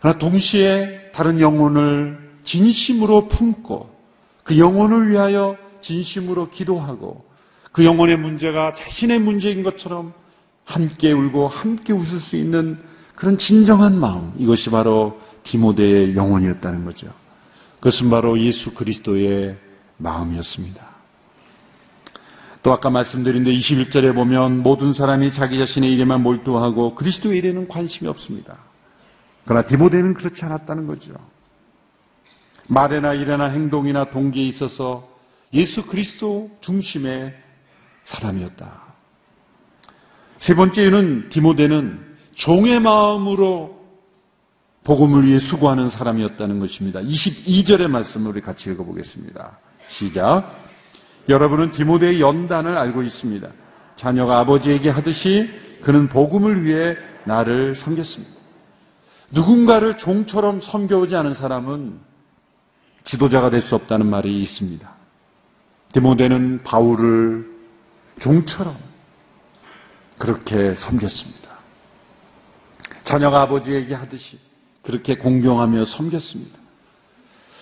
그러나 0.00 0.18
동시에 0.18 1.10
다른 1.12 1.40
영혼을 1.40 2.18
진심으로 2.44 3.28
품고 3.28 3.94
그 4.42 4.58
영혼을 4.58 5.08
위하여 5.08 5.56
진심으로 5.80 6.50
기도하고 6.50 7.24
그 7.72 7.84
영혼의 7.84 8.18
문제가 8.18 8.74
자신의 8.74 9.18
문제인 9.18 9.62
것처럼 9.62 10.12
함께 10.64 11.12
울고 11.12 11.48
함께 11.48 11.92
웃을 11.92 12.20
수 12.20 12.36
있는 12.36 12.78
그런 13.14 13.38
진정한 13.38 13.98
마음, 13.98 14.32
이것이 14.38 14.70
바로 14.70 15.20
디모데의 15.44 16.16
영혼이었다는 16.16 16.84
거죠. 16.84 17.08
그것은 17.76 18.10
바로 18.10 18.38
예수 18.38 18.72
그리스도의 18.74 19.56
마음이었습니다. 19.98 20.93
또 22.64 22.72
아까 22.72 22.88
말씀드린 22.88 23.44
데 23.44 23.52
21절에 23.52 24.14
보면 24.14 24.62
모든 24.62 24.94
사람이 24.94 25.30
자기 25.32 25.58
자신의 25.58 25.92
일에만 25.92 26.22
몰두하고 26.22 26.94
그리스도의 26.94 27.36
일에는 27.38 27.68
관심이 27.68 28.08
없습니다. 28.08 28.56
그러나 29.44 29.66
디모데는 29.66 30.14
그렇지 30.14 30.46
않았다는 30.46 30.86
거죠. 30.86 31.12
말에나 32.66 33.12
일에나 33.12 33.50
행동이나 33.50 34.06
동기에 34.06 34.46
있어서 34.46 35.06
예수 35.52 35.84
그리스도 35.84 36.50
중심의 36.62 37.34
사람이었다. 38.06 38.82
세 40.38 40.54
번째 40.54 40.84
이유는 40.84 41.28
디모데는 41.28 42.16
종의 42.34 42.80
마음으로 42.80 43.78
복음을 44.84 45.26
위해 45.26 45.38
수고하는 45.38 45.90
사람이었다는 45.90 46.60
것입니다. 46.60 47.00
22절의 47.02 47.88
말씀을 47.88 48.30
우리 48.30 48.40
같이 48.40 48.70
읽어보겠습니다. 48.70 49.58
시작. 49.88 50.63
여러분은 51.28 51.70
디모데의 51.70 52.20
연단을 52.20 52.76
알고 52.76 53.02
있습니다. 53.02 53.48
자녀가 53.96 54.38
아버지에게 54.40 54.90
하듯이 54.90 55.48
그는 55.82 56.08
복음을 56.08 56.64
위해 56.64 56.96
나를 57.24 57.74
섬겼습니다. 57.74 58.34
누군가를 59.30 59.98
종처럼 59.98 60.60
섬겨오지 60.60 61.16
않은 61.16 61.34
사람은 61.34 61.98
지도자가 63.04 63.50
될 63.50 63.60
수 63.60 63.74
없다는 63.74 64.06
말이 64.06 64.40
있습니다. 64.42 64.88
디모데는 65.92 66.62
바울을 66.62 67.50
종처럼 68.18 68.76
그렇게 70.18 70.74
섬겼습니다. 70.74 71.50
자녀가 73.02 73.42
아버지에게 73.42 73.94
하듯이 73.94 74.38
그렇게 74.82 75.16
공경하며 75.16 75.84
섬겼습니다. 75.86 76.58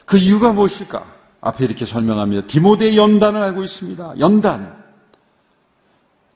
그 0.05 0.17
이유가 0.17 0.53
무엇일까? 0.53 1.22
앞에 1.43 1.65
이렇게 1.65 1.85
설명합니다. 1.85 2.47
디모데의 2.47 2.97
연단을 2.97 3.43
알고 3.43 3.65
있습니다. 3.65 4.15
연단. 4.21 4.81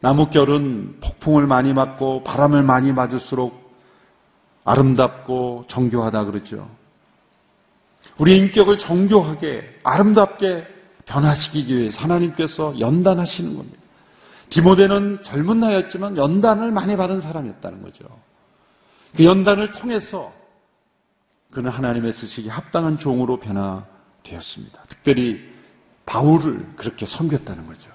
나무결은 0.01 0.99
폭풍을 1.01 1.47
많이 1.47 1.73
맞고 1.73 2.25
바람을 2.25 2.62
많이 2.62 2.92
맞을수록 2.92 3.73
아름답고 4.64 5.66
정교하다 5.69 6.25
그러죠. 6.27 6.69
우리 8.19 8.37
인격을 8.37 8.79
정교하게 8.79 9.79
아름답게 9.85 10.66
변화시키기 11.07 11.77
위해 11.77 11.90
하나님께서 11.95 12.79
연단하시는 12.79 13.57
겁니다. 13.57 13.79
디모데는 14.51 15.23
젊은 15.23 15.61
나이였지만 15.61 16.16
연단을 16.16 16.73
많이 16.73 16.97
받은 16.97 17.21
사람이었다는 17.21 17.83
거죠. 17.83 18.05
그 19.16 19.25
연단을 19.25 19.73
통해서 19.73 20.33
그는 21.53 21.71
하나님의 21.71 22.12
쓰시기 22.12 22.49
합당한 22.49 22.99
종으로 22.99 23.38
변화 23.38 23.85
되었습니다. 24.27 24.79
특별히 24.89 25.41
바울을 26.05 26.67
그렇게 26.77 27.07
섬겼다는 27.07 27.67
거죠. 27.67 27.91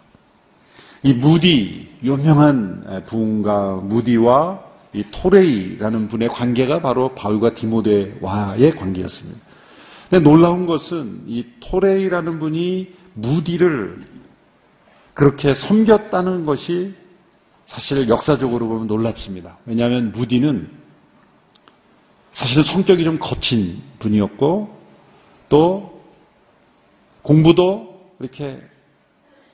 이 1.03 1.13
무디, 1.13 1.89
유명한 2.03 3.03
부흥가 3.07 3.77
무디와 3.77 4.63
이 4.93 5.03
토레이라는 5.09 6.07
분의 6.09 6.29
관계가 6.29 6.81
바로 6.81 7.15
바울과 7.15 7.53
디모데와의 7.53 8.71
관계였습니다. 8.75 9.39
근데 10.09 10.29
놀라운 10.29 10.65
것은 10.65 11.23
이 11.27 11.45
토레이라는 11.61 12.39
분이 12.39 12.93
무디를 13.13 14.01
그렇게 15.13 15.53
섬겼다는 15.53 16.45
것이 16.45 16.93
사실 17.65 18.09
역사적으로 18.09 18.67
보면 18.67 18.87
놀랍습니다. 18.87 19.57
왜냐하면 19.65 20.11
무디는 20.11 20.69
사실은 22.33 22.63
성격이 22.63 23.03
좀 23.03 23.17
거친 23.17 23.81
분이었고 23.99 24.77
또 25.47 25.90
공부도 27.21 28.15
이렇게 28.19 28.61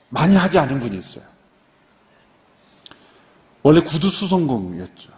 많이 0.08 0.36
하지 0.36 0.58
않은 0.58 0.80
분이었어요. 0.80 1.24
원래 3.62 3.80
구두수성공이었죠. 3.80 5.10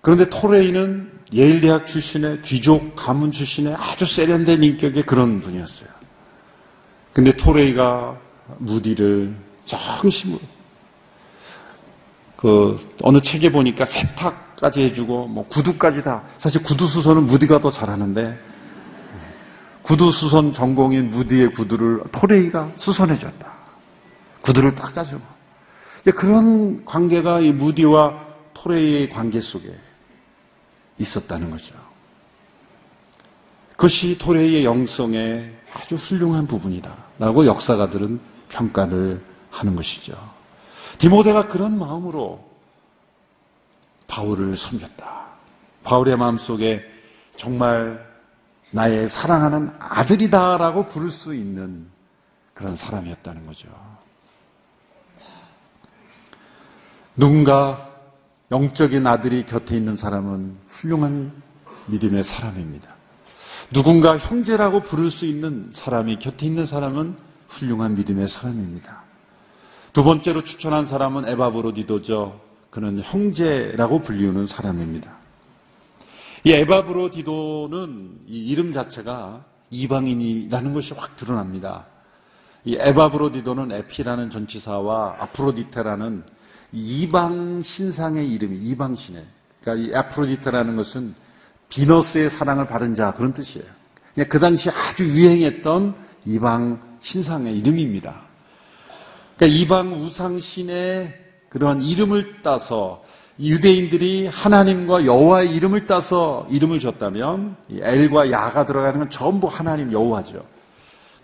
그런데 0.00 0.30
토레이는 0.30 1.18
예일대학 1.32 1.86
출신의 1.86 2.42
귀족 2.42 2.94
가문 2.94 3.32
출신의 3.32 3.74
아주 3.74 4.06
세련된 4.06 4.62
인격의 4.62 5.04
그런 5.04 5.40
분이었어요. 5.40 5.88
근데 7.12 7.32
토레이가 7.32 8.18
무디를 8.58 9.34
정심으로 9.64 10.40
그 12.36 12.78
어느 13.02 13.20
책에 13.20 13.50
보니까 13.50 13.84
세탁까지 13.84 14.80
해주고 14.82 15.26
뭐 15.26 15.44
구두까지 15.48 16.04
다 16.04 16.22
사실 16.38 16.62
구두 16.62 16.86
수선은 16.86 17.26
무디가 17.26 17.58
더 17.58 17.70
잘하는데 17.70 18.38
구두 19.88 20.12
수선 20.12 20.52
전공인 20.52 21.08
무디의 21.08 21.54
구두를 21.54 22.02
토레이가 22.12 22.72
수선해줬다. 22.76 23.50
구두를 24.44 24.74
닦아주고 24.74 25.22
그런 26.14 26.84
관계가 26.84 27.40
이 27.40 27.52
무디와 27.52 28.22
토레이의 28.52 29.08
관계 29.08 29.40
속에 29.40 29.74
있었다는 30.98 31.50
거죠. 31.50 31.74
그것이 33.70 34.18
토레이의 34.18 34.66
영성의 34.66 35.56
아주 35.72 35.94
훌륭한 35.94 36.46
부분이다 36.46 36.94
라고 37.18 37.46
역사가들은 37.46 38.20
평가를 38.50 39.22
하는 39.50 39.74
것이죠. 39.74 40.12
디모데가 40.98 41.48
그런 41.48 41.78
마음으로 41.78 42.46
바울을 44.06 44.54
섬겼다. 44.54 45.28
바울의 45.82 46.18
마음속에 46.18 46.82
정말 47.36 48.07
나의 48.70 49.08
사랑하는 49.08 49.70
아들이다라고 49.78 50.86
부를 50.86 51.10
수 51.10 51.34
있는 51.34 51.86
그런 52.54 52.76
사람이었다는 52.76 53.46
거죠. 53.46 53.68
누군가 57.16 57.88
영적인 58.50 59.06
아들이 59.06 59.44
곁에 59.44 59.76
있는 59.76 59.96
사람은 59.96 60.56
훌륭한 60.68 61.32
믿음의 61.86 62.22
사람입니다. 62.22 62.94
누군가 63.72 64.16
형제라고 64.16 64.80
부를 64.80 65.10
수 65.10 65.26
있는 65.26 65.70
사람이 65.72 66.18
곁에 66.18 66.46
있는 66.46 66.64
사람은 66.64 67.16
훌륭한 67.48 67.96
믿음의 67.96 68.28
사람입니다. 68.28 69.02
두 69.92 70.04
번째로 70.04 70.44
추천한 70.44 70.86
사람은 70.86 71.28
에바브로디도죠. 71.28 72.40
그는 72.70 73.00
형제라고 73.02 74.00
불리우는 74.00 74.46
사람입니다. 74.46 75.17
이 76.44 76.52
에바브로디도는 76.52 78.20
이 78.28 78.38
이름 78.46 78.72
자체가 78.72 79.44
이방인이라는 79.70 80.74
것이 80.74 80.94
확 80.94 81.16
드러납니다. 81.16 81.86
이 82.64 82.76
에바브로디도는 82.78 83.72
에피라는 83.72 84.30
전치사와 84.30 85.16
아프로디테라는 85.20 86.24
이방 86.72 87.62
신상의 87.62 88.30
이름이 88.32 88.58
이방 88.58 88.94
신의. 88.94 89.24
그러니까 89.60 89.88
이 89.88 89.94
아프로디테라는 89.94 90.76
것은 90.76 91.14
비너스의 91.68 92.30
사랑을 92.30 92.66
받은 92.66 92.94
자 92.94 93.12
그런 93.12 93.32
뜻이에요. 93.32 93.66
그 94.28 94.38
당시 94.38 94.70
아주 94.70 95.04
유행했던 95.04 95.94
이방 96.26 96.98
신상의 97.00 97.58
이름입니다. 97.58 98.20
그러니까 99.36 99.58
이방 99.58 99.92
우상신의 100.02 101.14
그러한 101.48 101.82
이름을 101.82 102.42
따서 102.42 103.02
유대인들이 103.40 104.26
하나님과 104.26 105.04
여호와의 105.04 105.54
이름을 105.54 105.86
따서 105.86 106.46
이름을 106.50 106.80
줬다면 106.80 107.56
엘과 107.70 108.30
야가 108.30 108.66
들어가는 108.66 108.98
건 108.98 109.10
전부 109.10 109.46
하나님 109.46 109.92
여호와죠. 109.92 110.44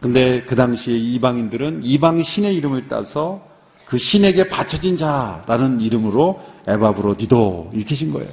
근데 0.00 0.42
그 0.42 0.55
당시에 0.55 0.96
이방인들은 0.96 1.81
이방 1.83 2.22
신의 2.22 2.55
이름을 2.57 2.88
따서 2.88 3.42
그 3.85 3.98
신에게 3.98 4.48
바쳐진 4.48 4.96
자라는 4.96 5.81
이름으로 5.81 6.40
에바브로디도 6.66 7.70
이렇게 7.74 7.94
신 7.94 8.12
거예요. 8.12 8.31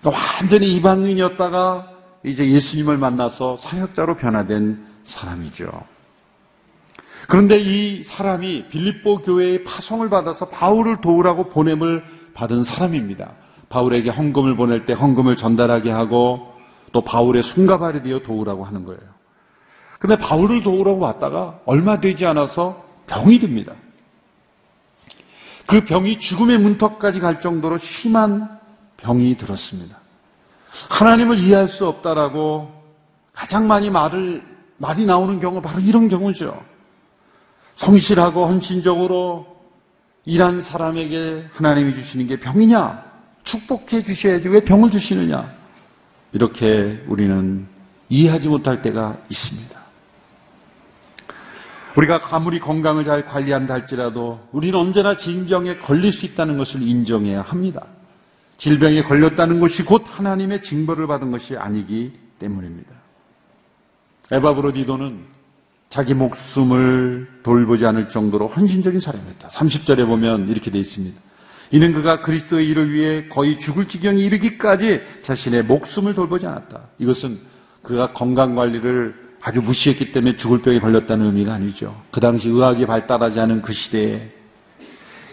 그러니까 0.00 0.22
완전히 0.22 0.72
이방인이었다가 0.74 1.90
이제 2.24 2.48
예수님을 2.50 2.98
만나서 2.98 3.56
사역자로 3.56 4.16
변화된 4.16 4.84
사람이죠. 5.04 5.70
그런데 7.28 7.58
이 7.58 8.02
사람이 8.02 8.68
빌립보 8.70 9.18
교회의 9.22 9.64
파송을 9.64 10.10
받아서 10.10 10.48
바울을 10.48 11.00
도우라고 11.00 11.48
보냄을 11.48 12.19
받은 12.40 12.64
사람입니다. 12.64 13.32
바울에게 13.68 14.08
헌금을 14.08 14.56
보낼 14.56 14.86
때 14.86 14.94
헌금을 14.94 15.36
전달하게 15.36 15.90
하고 15.90 16.54
또 16.90 17.02
바울의 17.02 17.42
손가발이 17.42 18.02
되어 18.02 18.20
도우라고 18.20 18.64
하는 18.64 18.84
거예요. 18.84 19.00
근데 19.98 20.16
바울을 20.16 20.62
도우라고 20.62 21.00
왔다가 21.00 21.60
얼마 21.66 22.00
되지 22.00 22.24
않아서 22.24 22.82
병이 23.06 23.40
듭니다. 23.40 23.74
그 25.66 25.84
병이 25.84 26.18
죽음의 26.18 26.58
문턱까지 26.58 27.20
갈 27.20 27.42
정도로 27.42 27.76
심한 27.76 28.58
병이 28.96 29.36
들었습니다. 29.36 29.98
하나님을 30.88 31.38
이해할 31.38 31.68
수 31.68 31.86
없다라고 31.86 32.72
가장 33.34 33.68
많이 33.68 33.90
말을, 33.90 34.42
말이 34.78 35.04
나오는 35.04 35.38
경우 35.40 35.60
바로 35.60 35.78
이런 35.80 36.08
경우죠. 36.08 36.58
성실하고 37.74 38.46
헌신적으로 38.46 39.49
일한 40.24 40.60
사람에게 40.60 41.46
하나님이 41.52 41.94
주시는 41.94 42.26
게 42.26 42.38
병이냐? 42.38 43.04
축복해 43.42 44.02
주셔야지 44.02 44.48
왜 44.48 44.60
병을 44.60 44.90
주시느냐? 44.90 45.52
이렇게 46.32 47.02
우리는 47.08 47.66
이해하지 48.08 48.48
못할 48.48 48.82
때가 48.82 49.18
있습니다. 49.28 49.80
우리가 51.96 52.20
아무리 52.30 52.60
건강을 52.60 53.04
잘 53.04 53.26
관리한다 53.26 53.74
할지라도 53.74 54.40
우리는 54.52 54.78
언제나 54.78 55.16
질병에 55.16 55.78
걸릴 55.78 56.12
수 56.12 56.26
있다는 56.26 56.56
것을 56.56 56.82
인정해야 56.82 57.42
합니다. 57.42 57.86
질병에 58.56 59.02
걸렸다는 59.02 59.58
것이 59.58 59.82
곧 59.84 60.04
하나님의 60.06 60.62
징벌을 60.62 61.06
받은 61.06 61.30
것이 61.30 61.56
아니기 61.56 62.12
때문입니다. 62.38 62.90
에바 64.30 64.54
브로디도는 64.54 65.39
자기 65.90 66.14
목숨을 66.14 67.26
돌보지 67.42 67.84
않을 67.84 68.08
정도로 68.08 68.46
헌신적인 68.46 69.00
사람이었다. 69.00 69.48
30절에 69.48 70.06
보면 70.06 70.48
이렇게 70.48 70.70
되어 70.70 70.80
있습니다. 70.80 71.20
이는 71.72 71.92
그가 71.92 72.22
그리스도의 72.22 72.68
일을 72.68 72.92
위해 72.92 73.28
거의 73.28 73.58
죽을 73.58 73.88
지경에 73.88 74.20
이르기까지 74.22 75.02
자신의 75.22 75.64
목숨을 75.64 76.14
돌보지 76.14 76.46
않았다. 76.46 76.80
이것은 76.98 77.40
그가 77.82 78.12
건강 78.12 78.54
관리를 78.54 79.14
아주 79.40 79.62
무시했기 79.62 80.12
때문에 80.12 80.36
죽을 80.36 80.62
병에 80.62 80.78
걸렸다는 80.78 81.26
의미가 81.26 81.54
아니죠. 81.54 82.00
그 82.12 82.20
당시 82.20 82.48
의학이 82.48 82.86
발달하지 82.86 83.40
않은 83.40 83.62
그 83.62 83.72
시대에 83.72 84.30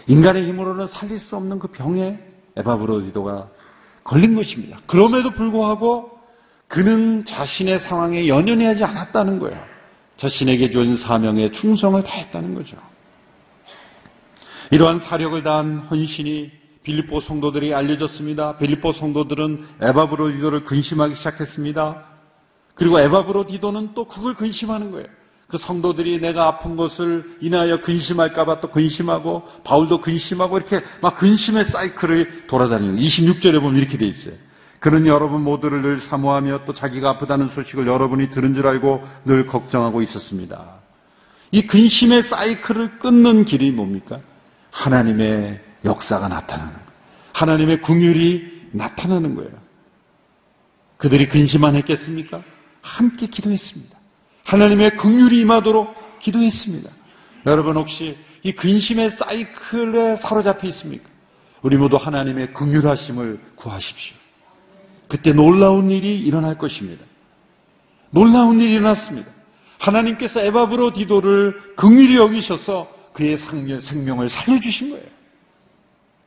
인간의 0.08 0.44
힘으로는 0.48 0.88
살릴 0.88 1.20
수 1.20 1.36
없는 1.36 1.60
그 1.60 1.68
병에 1.68 2.18
에바브로디도가 2.56 3.48
걸린 4.02 4.34
것입니다. 4.34 4.78
그럼에도 4.86 5.30
불구하고 5.30 6.18
그는 6.66 7.24
자신의 7.24 7.78
상황에 7.78 8.26
연연해 8.26 8.66
하지 8.66 8.82
않았다는 8.82 9.38
거예요. 9.38 9.77
자신에게 10.18 10.70
주어진 10.70 10.96
사명에 10.96 11.50
충성을 11.52 12.02
다했다는 12.02 12.54
거죠. 12.54 12.76
이러한 14.70 14.98
사력을 14.98 15.40
다한 15.42 15.78
헌신이 15.90 16.50
빌립보 16.82 17.20
성도들이 17.20 17.72
알려졌습니다. 17.72 18.58
빌립보 18.58 18.92
성도들은 18.92 19.64
에바브로 19.80 20.32
디도를 20.32 20.64
근심하기 20.64 21.14
시작했습니다. 21.14 22.04
그리고 22.74 22.98
에바브로 22.98 23.46
디도는 23.46 23.94
또 23.94 24.06
그걸 24.06 24.34
근심하는 24.34 24.90
거예요. 24.90 25.06
그 25.46 25.56
성도들이 25.56 26.20
내가 26.20 26.46
아픈 26.46 26.76
것을 26.76 27.38
인하여 27.40 27.80
근심할까봐 27.80 28.60
또 28.60 28.70
근심하고 28.70 29.44
바울도 29.64 30.00
근심하고 30.00 30.58
이렇게 30.58 30.82
막 31.00 31.16
근심의 31.16 31.64
사이클을 31.64 32.46
돌아다니는 32.48 32.96
거예요. 32.96 33.08
26절에 33.08 33.60
보면 33.60 33.78
이렇게 33.78 33.96
돼 33.96 34.06
있어요. 34.06 34.34
그는 34.78 35.06
여러분 35.06 35.42
모두를 35.42 35.82
늘 35.82 35.98
사모하며 35.98 36.64
또 36.64 36.72
자기가 36.72 37.10
아프다는 37.10 37.48
소식을 37.48 37.86
여러분이 37.86 38.30
들은 38.30 38.54
줄 38.54 38.66
알고 38.66 39.02
늘 39.24 39.46
걱정하고 39.46 40.02
있었습니다. 40.02 40.78
이 41.50 41.66
근심의 41.66 42.22
사이클을 42.22 42.98
끊는 42.98 43.44
길이 43.44 43.70
뭡니까? 43.70 44.18
하나님의 44.70 45.60
역사가 45.84 46.28
나타나는 46.28 46.72
거예요. 46.72 46.88
하나님의 47.32 47.80
궁율이 47.82 48.68
나타나는 48.72 49.34
거예요. 49.34 49.50
그들이 50.96 51.28
근심만 51.28 51.76
했겠습니까? 51.76 52.42
함께 52.82 53.26
기도했습니다. 53.26 53.96
하나님의 54.44 54.96
긍휼이 54.96 55.40
임하도록 55.40 56.18
기도했습니다. 56.20 56.90
여러분 57.46 57.76
혹시 57.76 58.16
이 58.42 58.52
근심의 58.52 59.10
사이클에 59.10 60.16
사로잡혀 60.16 60.66
있습니까? 60.68 61.08
우리 61.62 61.76
모두 61.76 61.96
하나님의 61.96 62.52
긍휼하심을 62.52 63.40
구하십시오. 63.56 64.17
그때 65.08 65.32
놀라운 65.32 65.90
일이 65.90 66.18
일어날 66.18 66.58
것입니다. 66.58 67.04
놀라운 68.10 68.60
일이 68.60 68.74
일어났습니다. 68.74 69.30
하나님께서 69.78 70.40
에바브로 70.40 70.92
디도를 70.92 71.74
긍휼히 71.76 72.16
여기셔서 72.16 72.88
그의 73.12 73.36
생명을 73.36 74.28
살려주신 74.28 74.90
거예요. 74.90 75.06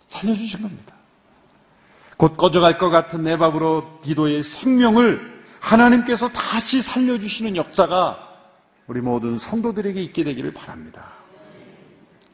살려주신 0.10 0.62
겁니다. 0.62 0.94
곧 2.18 2.38
꺼져갈 2.38 2.78
것 2.78 2.90
같은 2.90 3.26
에바브로 3.26 4.02
디도의 4.04 4.44
생명을 4.44 5.42
하나님께서 5.60 6.30
다시 6.30 6.82
살려주시는 6.82 7.56
역사가 7.56 8.30
우리 8.88 9.00
모든 9.00 9.38
성도들에게 9.38 10.02
있게 10.02 10.24
되기를 10.24 10.54
바랍니다. 10.54 11.10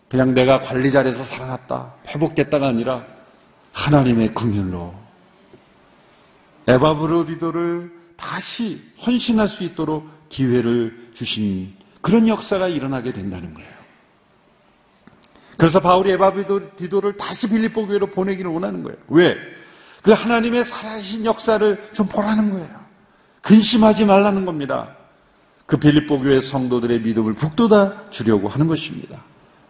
그냥 0.10 0.34
내가 0.34 0.62
관리 0.62 0.90
잘해서 0.90 1.24
살아났다, 1.24 1.94
회복됐다가 2.08 2.68
아니라 2.68 3.06
하나님의 3.74 4.34
긍휼로 4.34 5.07
에바브로디도를 6.68 7.92
다시 8.18 8.82
헌신할 9.06 9.48
수 9.48 9.64
있도록 9.64 10.08
기회를 10.30 11.12
주신 11.14 11.74
그런 12.02 12.28
역사가 12.28 12.68
일어나게 12.68 13.14
된다는 13.14 13.54
거예요. 13.54 13.70
그래서 15.58 15.80
바울이 15.80 16.12
에바브로디도를 16.12 17.18
다시 17.18 17.50
빌립보 17.50 17.88
교회로 17.88 18.08
보내기를 18.08 18.52
원하는 18.52 18.84
거예요. 18.84 18.98
왜? 19.08 19.36
그 20.04 20.12
하나님의 20.12 20.64
살아계신 20.64 21.26
역사를 21.26 21.90
좀 21.94 22.08
보라는 22.08 22.52
거예요. 22.52 22.88
근심하지 23.42 24.06
말라는 24.06 24.46
겁니다. 24.46 24.96
그 25.66 25.78
빌립보 25.78 26.20
교회 26.20 26.42
성도들의 26.42 27.02
믿음을 27.02 27.34
북돋아 27.34 28.10
주려고 28.10 28.48
하는 28.48 28.68
것입니다. 28.68 29.22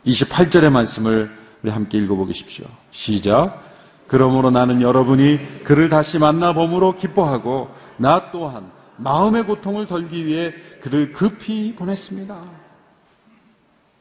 28절의 0.06 0.70
말씀을 0.72 1.32
우리 1.64 1.72
함께 1.72 1.98
읽어보십시오. 1.98 2.66
시작. 2.92 3.67
그러므로 4.08 4.52
나는 4.52 4.82
여러분이 4.82 5.64
그를 5.64 5.90
다시 5.90 6.18
만나 6.18 6.54
봄으로 6.54 6.96
기뻐하고 6.96 7.70
나 7.98 8.32
또한 8.32 8.72
마음의 8.98 9.44
고통을 9.44 9.88
덜기 9.88 10.26
위해 10.26 10.54
그를 10.82 11.14
급히 11.14 11.76
보냈습니다. 11.76 12.42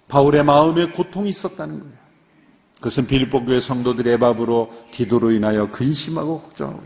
바울의 0.09 0.45
마음에 0.45 0.87
고통이 0.87 1.29
있었다는 1.31 1.81
거예요. 1.81 2.07
그것은 2.77 3.07
빌립보 3.07 3.45
교회 3.45 3.59
성도들의 3.59 4.14
애밥으로 4.14 4.71
기도로 4.92 5.33
인하여 5.33 5.71
근심하고 5.71 6.42
걱정하고. 6.42 6.83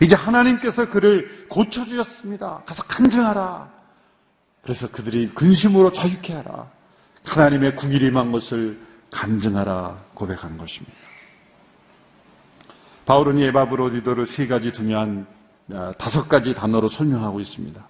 이제 0.00 0.14
하나님께서 0.14 0.90
그를 0.90 1.46
고쳐 1.48 1.84
주셨습니다. 1.84 2.62
가서 2.66 2.82
간증하라. 2.84 3.70
그래서 4.62 4.88
그들이 4.90 5.30
근심으로 5.34 5.92
자유케 5.92 6.34
하라. 6.34 6.66
하나님의 7.24 7.76
궁일이 7.76 8.08
임한 8.08 8.32
것을 8.32 8.78
간증하라 9.10 10.04
고백한 10.14 10.58
것입니다. 10.58 10.96
바울은 13.10 13.38
이 13.38 13.42
에바브로디도를 13.46 14.24
세 14.24 14.46
가지 14.46 14.72
중요한 14.72 15.26
아, 15.72 15.92
다섯 15.98 16.28
가지 16.28 16.54
단어로 16.54 16.86
설명하고 16.86 17.40
있습니다. 17.40 17.84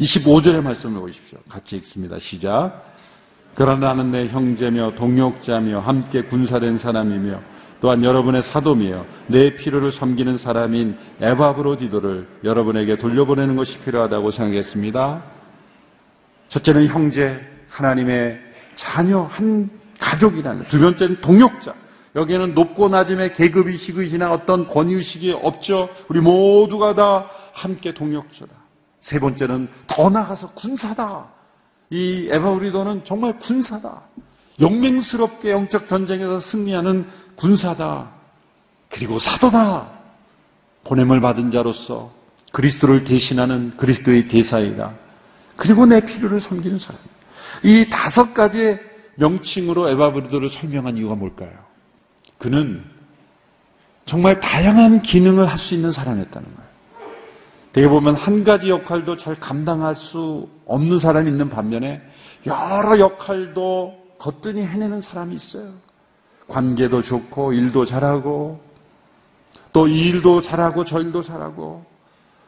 25절의 0.00 0.62
말씀을 0.62 1.02
보십시오. 1.02 1.38
같이 1.50 1.76
읽습니다. 1.76 2.18
시작. 2.18 2.82
그러나 3.54 3.88
나는 3.88 4.10
내 4.10 4.26
형제며 4.26 4.94
동역자며 4.94 5.80
함께 5.80 6.22
군사된 6.22 6.78
사람이며 6.78 7.42
또한 7.82 8.02
여러분의 8.02 8.42
사도며 8.42 9.04
내 9.26 9.54
필요를 9.54 9.92
섬기는 9.92 10.38
사람인 10.38 10.96
에바브로디도를 11.20 12.26
여러분에게 12.42 12.96
돌려보내는 12.96 13.54
것이 13.54 13.78
필요하다고 13.80 14.30
생각했습니다. 14.30 15.24
첫째는 16.48 16.86
형제, 16.86 17.38
하나님의 17.68 18.40
자녀, 18.76 19.24
한 19.24 19.68
가족이라는 20.00 20.62
두 20.68 20.80
번째는 20.80 21.20
동역자. 21.20 21.74
여기에는 22.16 22.54
높고 22.54 22.88
낮음의 22.88 23.34
계급의식의지나 23.34 24.32
어떤 24.32 24.66
권위의식이 24.66 25.32
없죠. 25.32 25.88
우리 26.08 26.20
모두가 26.20 26.94
다 26.94 27.30
함께 27.52 27.92
동역자다. 27.92 28.52
세 29.00 29.18
번째는 29.18 29.68
더 29.86 30.10
나아가서 30.10 30.52
군사다. 30.52 31.26
이 31.90 32.28
에바 32.30 32.50
우리도는 32.50 33.04
정말 33.04 33.38
군사다. 33.38 34.02
영맹스럽게 34.60 35.52
영적 35.52 35.88
전쟁에서 35.88 36.40
승리하는 36.40 37.06
군사다. 37.36 38.10
그리고 38.90 39.18
사도다. 39.18 39.88
보냄을 40.84 41.20
받은 41.20 41.50
자로서 41.50 42.10
그리스도를 42.52 43.04
대신하는 43.04 43.76
그리스도의 43.76 44.28
대사이다. 44.28 44.94
그리고 45.56 45.86
내 45.86 46.00
필요를 46.00 46.40
섬기는 46.40 46.78
사람. 46.78 47.00
이 47.62 47.86
다섯 47.90 48.32
가지의 48.32 48.80
명칭으로 49.16 49.90
에바브리도를 49.90 50.48
설명한 50.48 50.96
이유가 50.96 51.14
뭘까요? 51.14 51.67
그는 52.38 52.82
정말 54.06 54.40
다양한 54.40 55.02
기능을 55.02 55.48
할 55.50 55.58
수 55.58 55.74
있는 55.74 55.92
사람이었다는 55.92 56.48
거예요. 56.54 56.68
되게 57.72 57.88
보면 57.88 58.14
한 58.14 58.42
가지 58.44 58.70
역할도 58.70 59.16
잘 59.18 59.38
감당할 59.38 59.94
수 59.94 60.48
없는 60.66 60.98
사람이 60.98 61.28
있는 61.28 61.50
반면에 61.50 62.00
여러 62.46 62.98
역할도 62.98 63.94
거뜬히 64.18 64.62
해내는 64.62 65.00
사람이 65.00 65.34
있어요. 65.34 65.72
관계도 66.48 67.02
좋고 67.02 67.52
일도 67.52 67.84
잘하고 67.84 68.60
또 69.72 69.86
이 69.86 70.08
일도 70.08 70.40
잘하고 70.40 70.84
저 70.84 70.98
일도 71.00 71.20
잘하고 71.22 71.84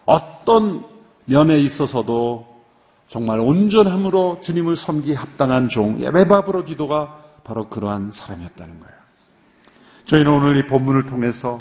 어떤 0.06 0.84
면에 1.26 1.58
있어서도 1.58 2.46
정말 3.08 3.38
온전함으로 3.40 4.38
주님을 4.40 4.74
섬기 4.76 5.12
합당한 5.14 5.68
종 5.68 6.00
예배밥으로 6.00 6.64
기도가 6.64 7.18
바로 7.44 7.68
그러한 7.68 8.10
사람이었다는 8.12 8.80
거예요. 8.80 8.99
저희는 10.10 10.32
오늘 10.32 10.56
이 10.56 10.66
본문을 10.66 11.06
통해서 11.06 11.60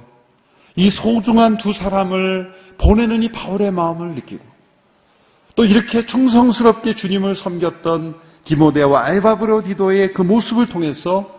이 0.76 0.90
소중한 0.90 1.60
두 1.60 1.72
사람을 1.72 2.52
보내는 2.80 3.22
이 3.22 3.32
바울의 3.32 3.70
마음을 3.70 4.16
느끼고 4.16 4.44
또 5.54 5.66
이렇게 5.66 6.04
충성스럽게 6.04 6.96
주님을 6.96 7.36
섬겼던 7.36 8.16
디모데와 8.46 9.12
에바브로 9.12 9.62
디도의 9.62 10.14
그 10.16 10.24
모습을 10.24 10.68
통해서 10.68 11.30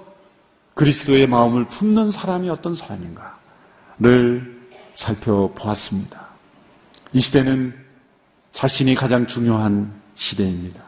그리스도의 0.75 1.27
마음을 1.27 1.65
품는 1.65 2.13
사람이 2.13 2.49
어떤 2.49 2.77
사람인가를 2.77 4.61
살펴보았습니다. 4.95 6.29
이 7.13 7.21
시대는 7.21 7.75
자신이 8.53 8.95
가장 8.95 9.27
중요한 9.27 9.93
시대입니다. 10.15 10.81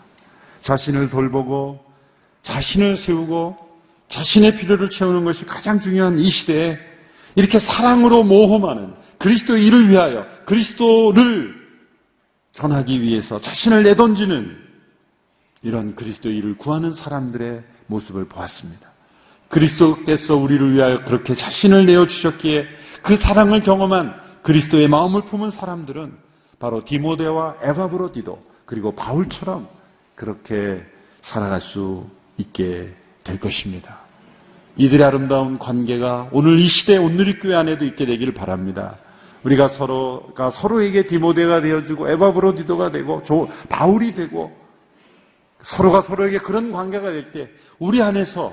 자신을 0.60 1.10
돌보고 1.10 1.84
자신을 2.42 2.96
세우고 2.96 3.61
자신의 4.12 4.56
필요를 4.56 4.90
채우는 4.90 5.24
것이 5.24 5.46
가장 5.46 5.80
중요한 5.80 6.18
이 6.18 6.28
시대에 6.28 6.78
이렇게 7.34 7.58
사랑으로 7.58 8.24
모험하는 8.24 8.92
그리스도 9.16 9.56
일을 9.56 9.88
위하여 9.88 10.26
그리스도를 10.44 11.54
전하기 12.52 13.00
위해서 13.00 13.40
자신을 13.40 13.84
내던지는 13.84 14.54
이런 15.62 15.96
그리스도 15.96 16.28
일을 16.28 16.58
구하는 16.58 16.92
사람들의 16.92 17.62
모습을 17.86 18.26
보았습니다. 18.26 18.92
그리스도께서 19.48 20.36
우리를 20.36 20.74
위하여 20.74 21.02
그렇게 21.06 21.34
자신을 21.34 21.86
내어주셨기에 21.86 22.66
그 23.02 23.16
사랑을 23.16 23.62
경험한 23.62 24.14
그리스도의 24.42 24.88
마음을 24.88 25.22
품은 25.22 25.50
사람들은 25.50 26.12
바로 26.58 26.84
디모데와 26.84 27.56
에바브로디도 27.62 28.44
그리고 28.66 28.94
바울처럼 28.94 29.68
그렇게 30.14 30.84
살아갈 31.22 31.62
수 31.62 32.06
있게 32.36 32.94
될 33.24 33.40
것입니다. 33.40 34.01
이들의 34.76 35.04
아름다운 35.04 35.58
관계가 35.58 36.28
오늘 36.32 36.58
이 36.58 36.66
시대 36.66 36.96
오늘의 36.96 37.38
교회 37.40 37.54
안에도 37.54 37.84
있게 37.84 38.06
되기를 38.06 38.34
바랍니다. 38.34 38.96
우리가 39.44 39.68
서로가 39.68 40.50
서로에게 40.50 41.06
디모데가 41.06 41.60
되어주고 41.60 42.08
에바브로디도가 42.08 42.90
되고 42.90 43.22
바울이 43.68 44.14
되고 44.14 44.56
서로가 45.62 46.00
서로에게 46.00 46.38
그런 46.38 46.72
관계가 46.72 47.10
될 47.10 47.32
때 47.32 47.50
우리 47.78 48.00
안에서 48.02 48.52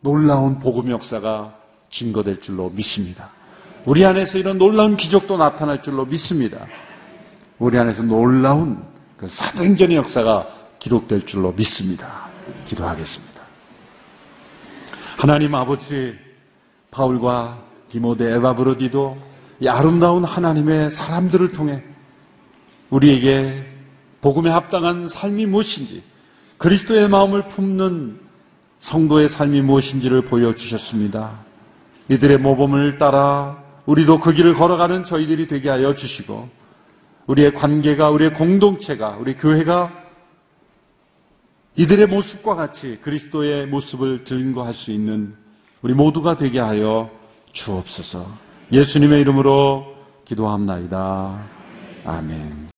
놀라운 0.00 0.58
복음 0.58 0.90
역사가 0.90 1.54
증거될 1.90 2.40
줄로 2.40 2.70
믿습니다. 2.70 3.30
우리 3.84 4.04
안에서 4.04 4.38
이런 4.38 4.58
놀라운 4.58 4.96
기적도 4.96 5.36
나타날 5.36 5.82
줄로 5.82 6.04
믿습니다. 6.04 6.66
우리 7.58 7.78
안에서 7.78 8.02
놀라운 8.02 8.82
그 9.16 9.28
사도행전의 9.28 9.96
역사가 9.96 10.48
기록될 10.78 11.26
줄로 11.26 11.52
믿습니다. 11.52 12.28
기도하겠습니다. 12.66 13.27
하나님 15.18 15.52
아버지 15.56 16.14
바울과 16.92 17.58
디모데 17.88 18.36
에바브로디도 18.36 19.18
이 19.58 19.66
아름다운 19.66 20.22
하나님의 20.22 20.92
사람들을 20.92 21.50
통해 21.50 21.82
우리에게 22.90 23.66
복음에 24.20 24.48
합당한 24.48 25.08
삶이 25.08 25.46
무엇인지 25.46 26.04
그리스도의 26.58 27.08
마음을 27.08 27.48
품는 27.48 28.20
성도의 28.78 29.28
삶이 29.28 29.60
무엇인지를 29.62 30.22
보여주셨습니다. 30.22 31.40
이들의 32.08 32.38
모범을 32.38 32.98
따라 32.98 33.60
우리도 33.86 34.20
그 34.20 34.32
길을 34.32 34.54
걸어가는 34.54 35.02
저희들이 35.02 35.48
되게 35.48 35.68
하여 35.68 35.96
주시고 35.96 36.48
우리의 37.26 37.54
관계가 37.54 38.10
우리의 38.10 38.34
공동체가 38.34 39.16
우리 39.18 39.34
교회가 39.34 39.97
이들의 41.78 42.08
모습과 42.08 42.56
같이 42.56 42.98
그리스도의 43.02 43.68
모습을 43.68 44.24
증거할 44.24 44.74
수 44.74 44.90
있는 44.90 45.36
우리 45.80 45.94
모두가 45.94 46.36
되게 46.36 46.58
하여 46.58 47.08
주옵소서. 47.52 48.26
예수님의 48.72 49.20
이름으로 49.20 49.86
기도합나이다. 50.24 51.40
아멘. 52.04 52.77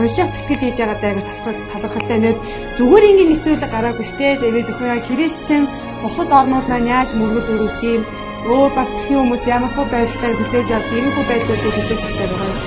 уншаад 0.00 0.30
тэтгэл 0.34 0.62
хийж 0.62 0.76
байгаа 0.78 0.98
даа 1.02 1.12
талархалтай 1.72 2.18
нэг 2.22 2.36
зүгээр 2.78 3.08
ингээд 3.10 3.30
нэвтрүүлэг 3.30 3.70
гараагүй 3.74 4.06
штэ 4.06 4.38
тэгээд 4.40 4.70
өхөө 4.72 4.90
христчэн 5.08 5.62
бусад 6.02 6.30
орнууд 6.38 6.66
маань 6.68 6.90
яаж 6.94 7.10
мөргөл 7.14 7.52
өрөвд 7.54 7.82
юм 7.94 8.02
өөр 8.48 8.70
бас 8.72 8.88
тхэн 8.88 9.18
хүмүүс 9.20 9.44
ямар 9.56 9.72
хөө 9.76 9.86
байдлаар 9.92 10.34
хүлээж 10.38 10.68
авд 10.72 10.90
ийм 10.96 11.08
хөө 11.12 11.24
байдлуудыг 11.28 11.74
хүлээж 11.76 12.02
авдаг 12.08 12.28
байгаа 12.30 12.48
юм. 12.48 12.58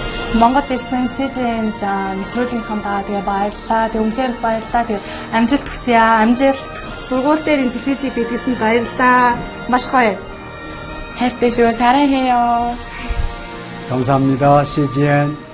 Монгол 0.41 0.69
ирсэн 0.75 1.05
СЖН-д 1.15 1.83
нэвтрүүлгийнхаа 2.19 2.79
даа 2.85 3.01
тэгээ 3.05 3.25
баярлаа. 3.29 3.83
Тэг 3.89 4.01
үнхээр 4.05 4.33
баярлаа. 4.41 4.83
Тэг 4.89 4.99
амжилт 5.37 5.67
хүсье 5.69 5.97
аа. 5.97 6.21
Амжилт. 6.25 6.73
Сургууль 7.05 7.43
дээр 7.45 7.63
ин 7.65 7.73
телевизийг 7.73 8.13
бидлсэн 8.17 8.53
баярлаа. 8.61 9.37
Маш 9.69 9.85
гоё. 9.93 10.17
хайртай 11.19 11.49
шүү. 11.53 11.71
사랑해요. 11.71 12.73
감사합니다. 13.89 14.65
CGN. 14.65 15.46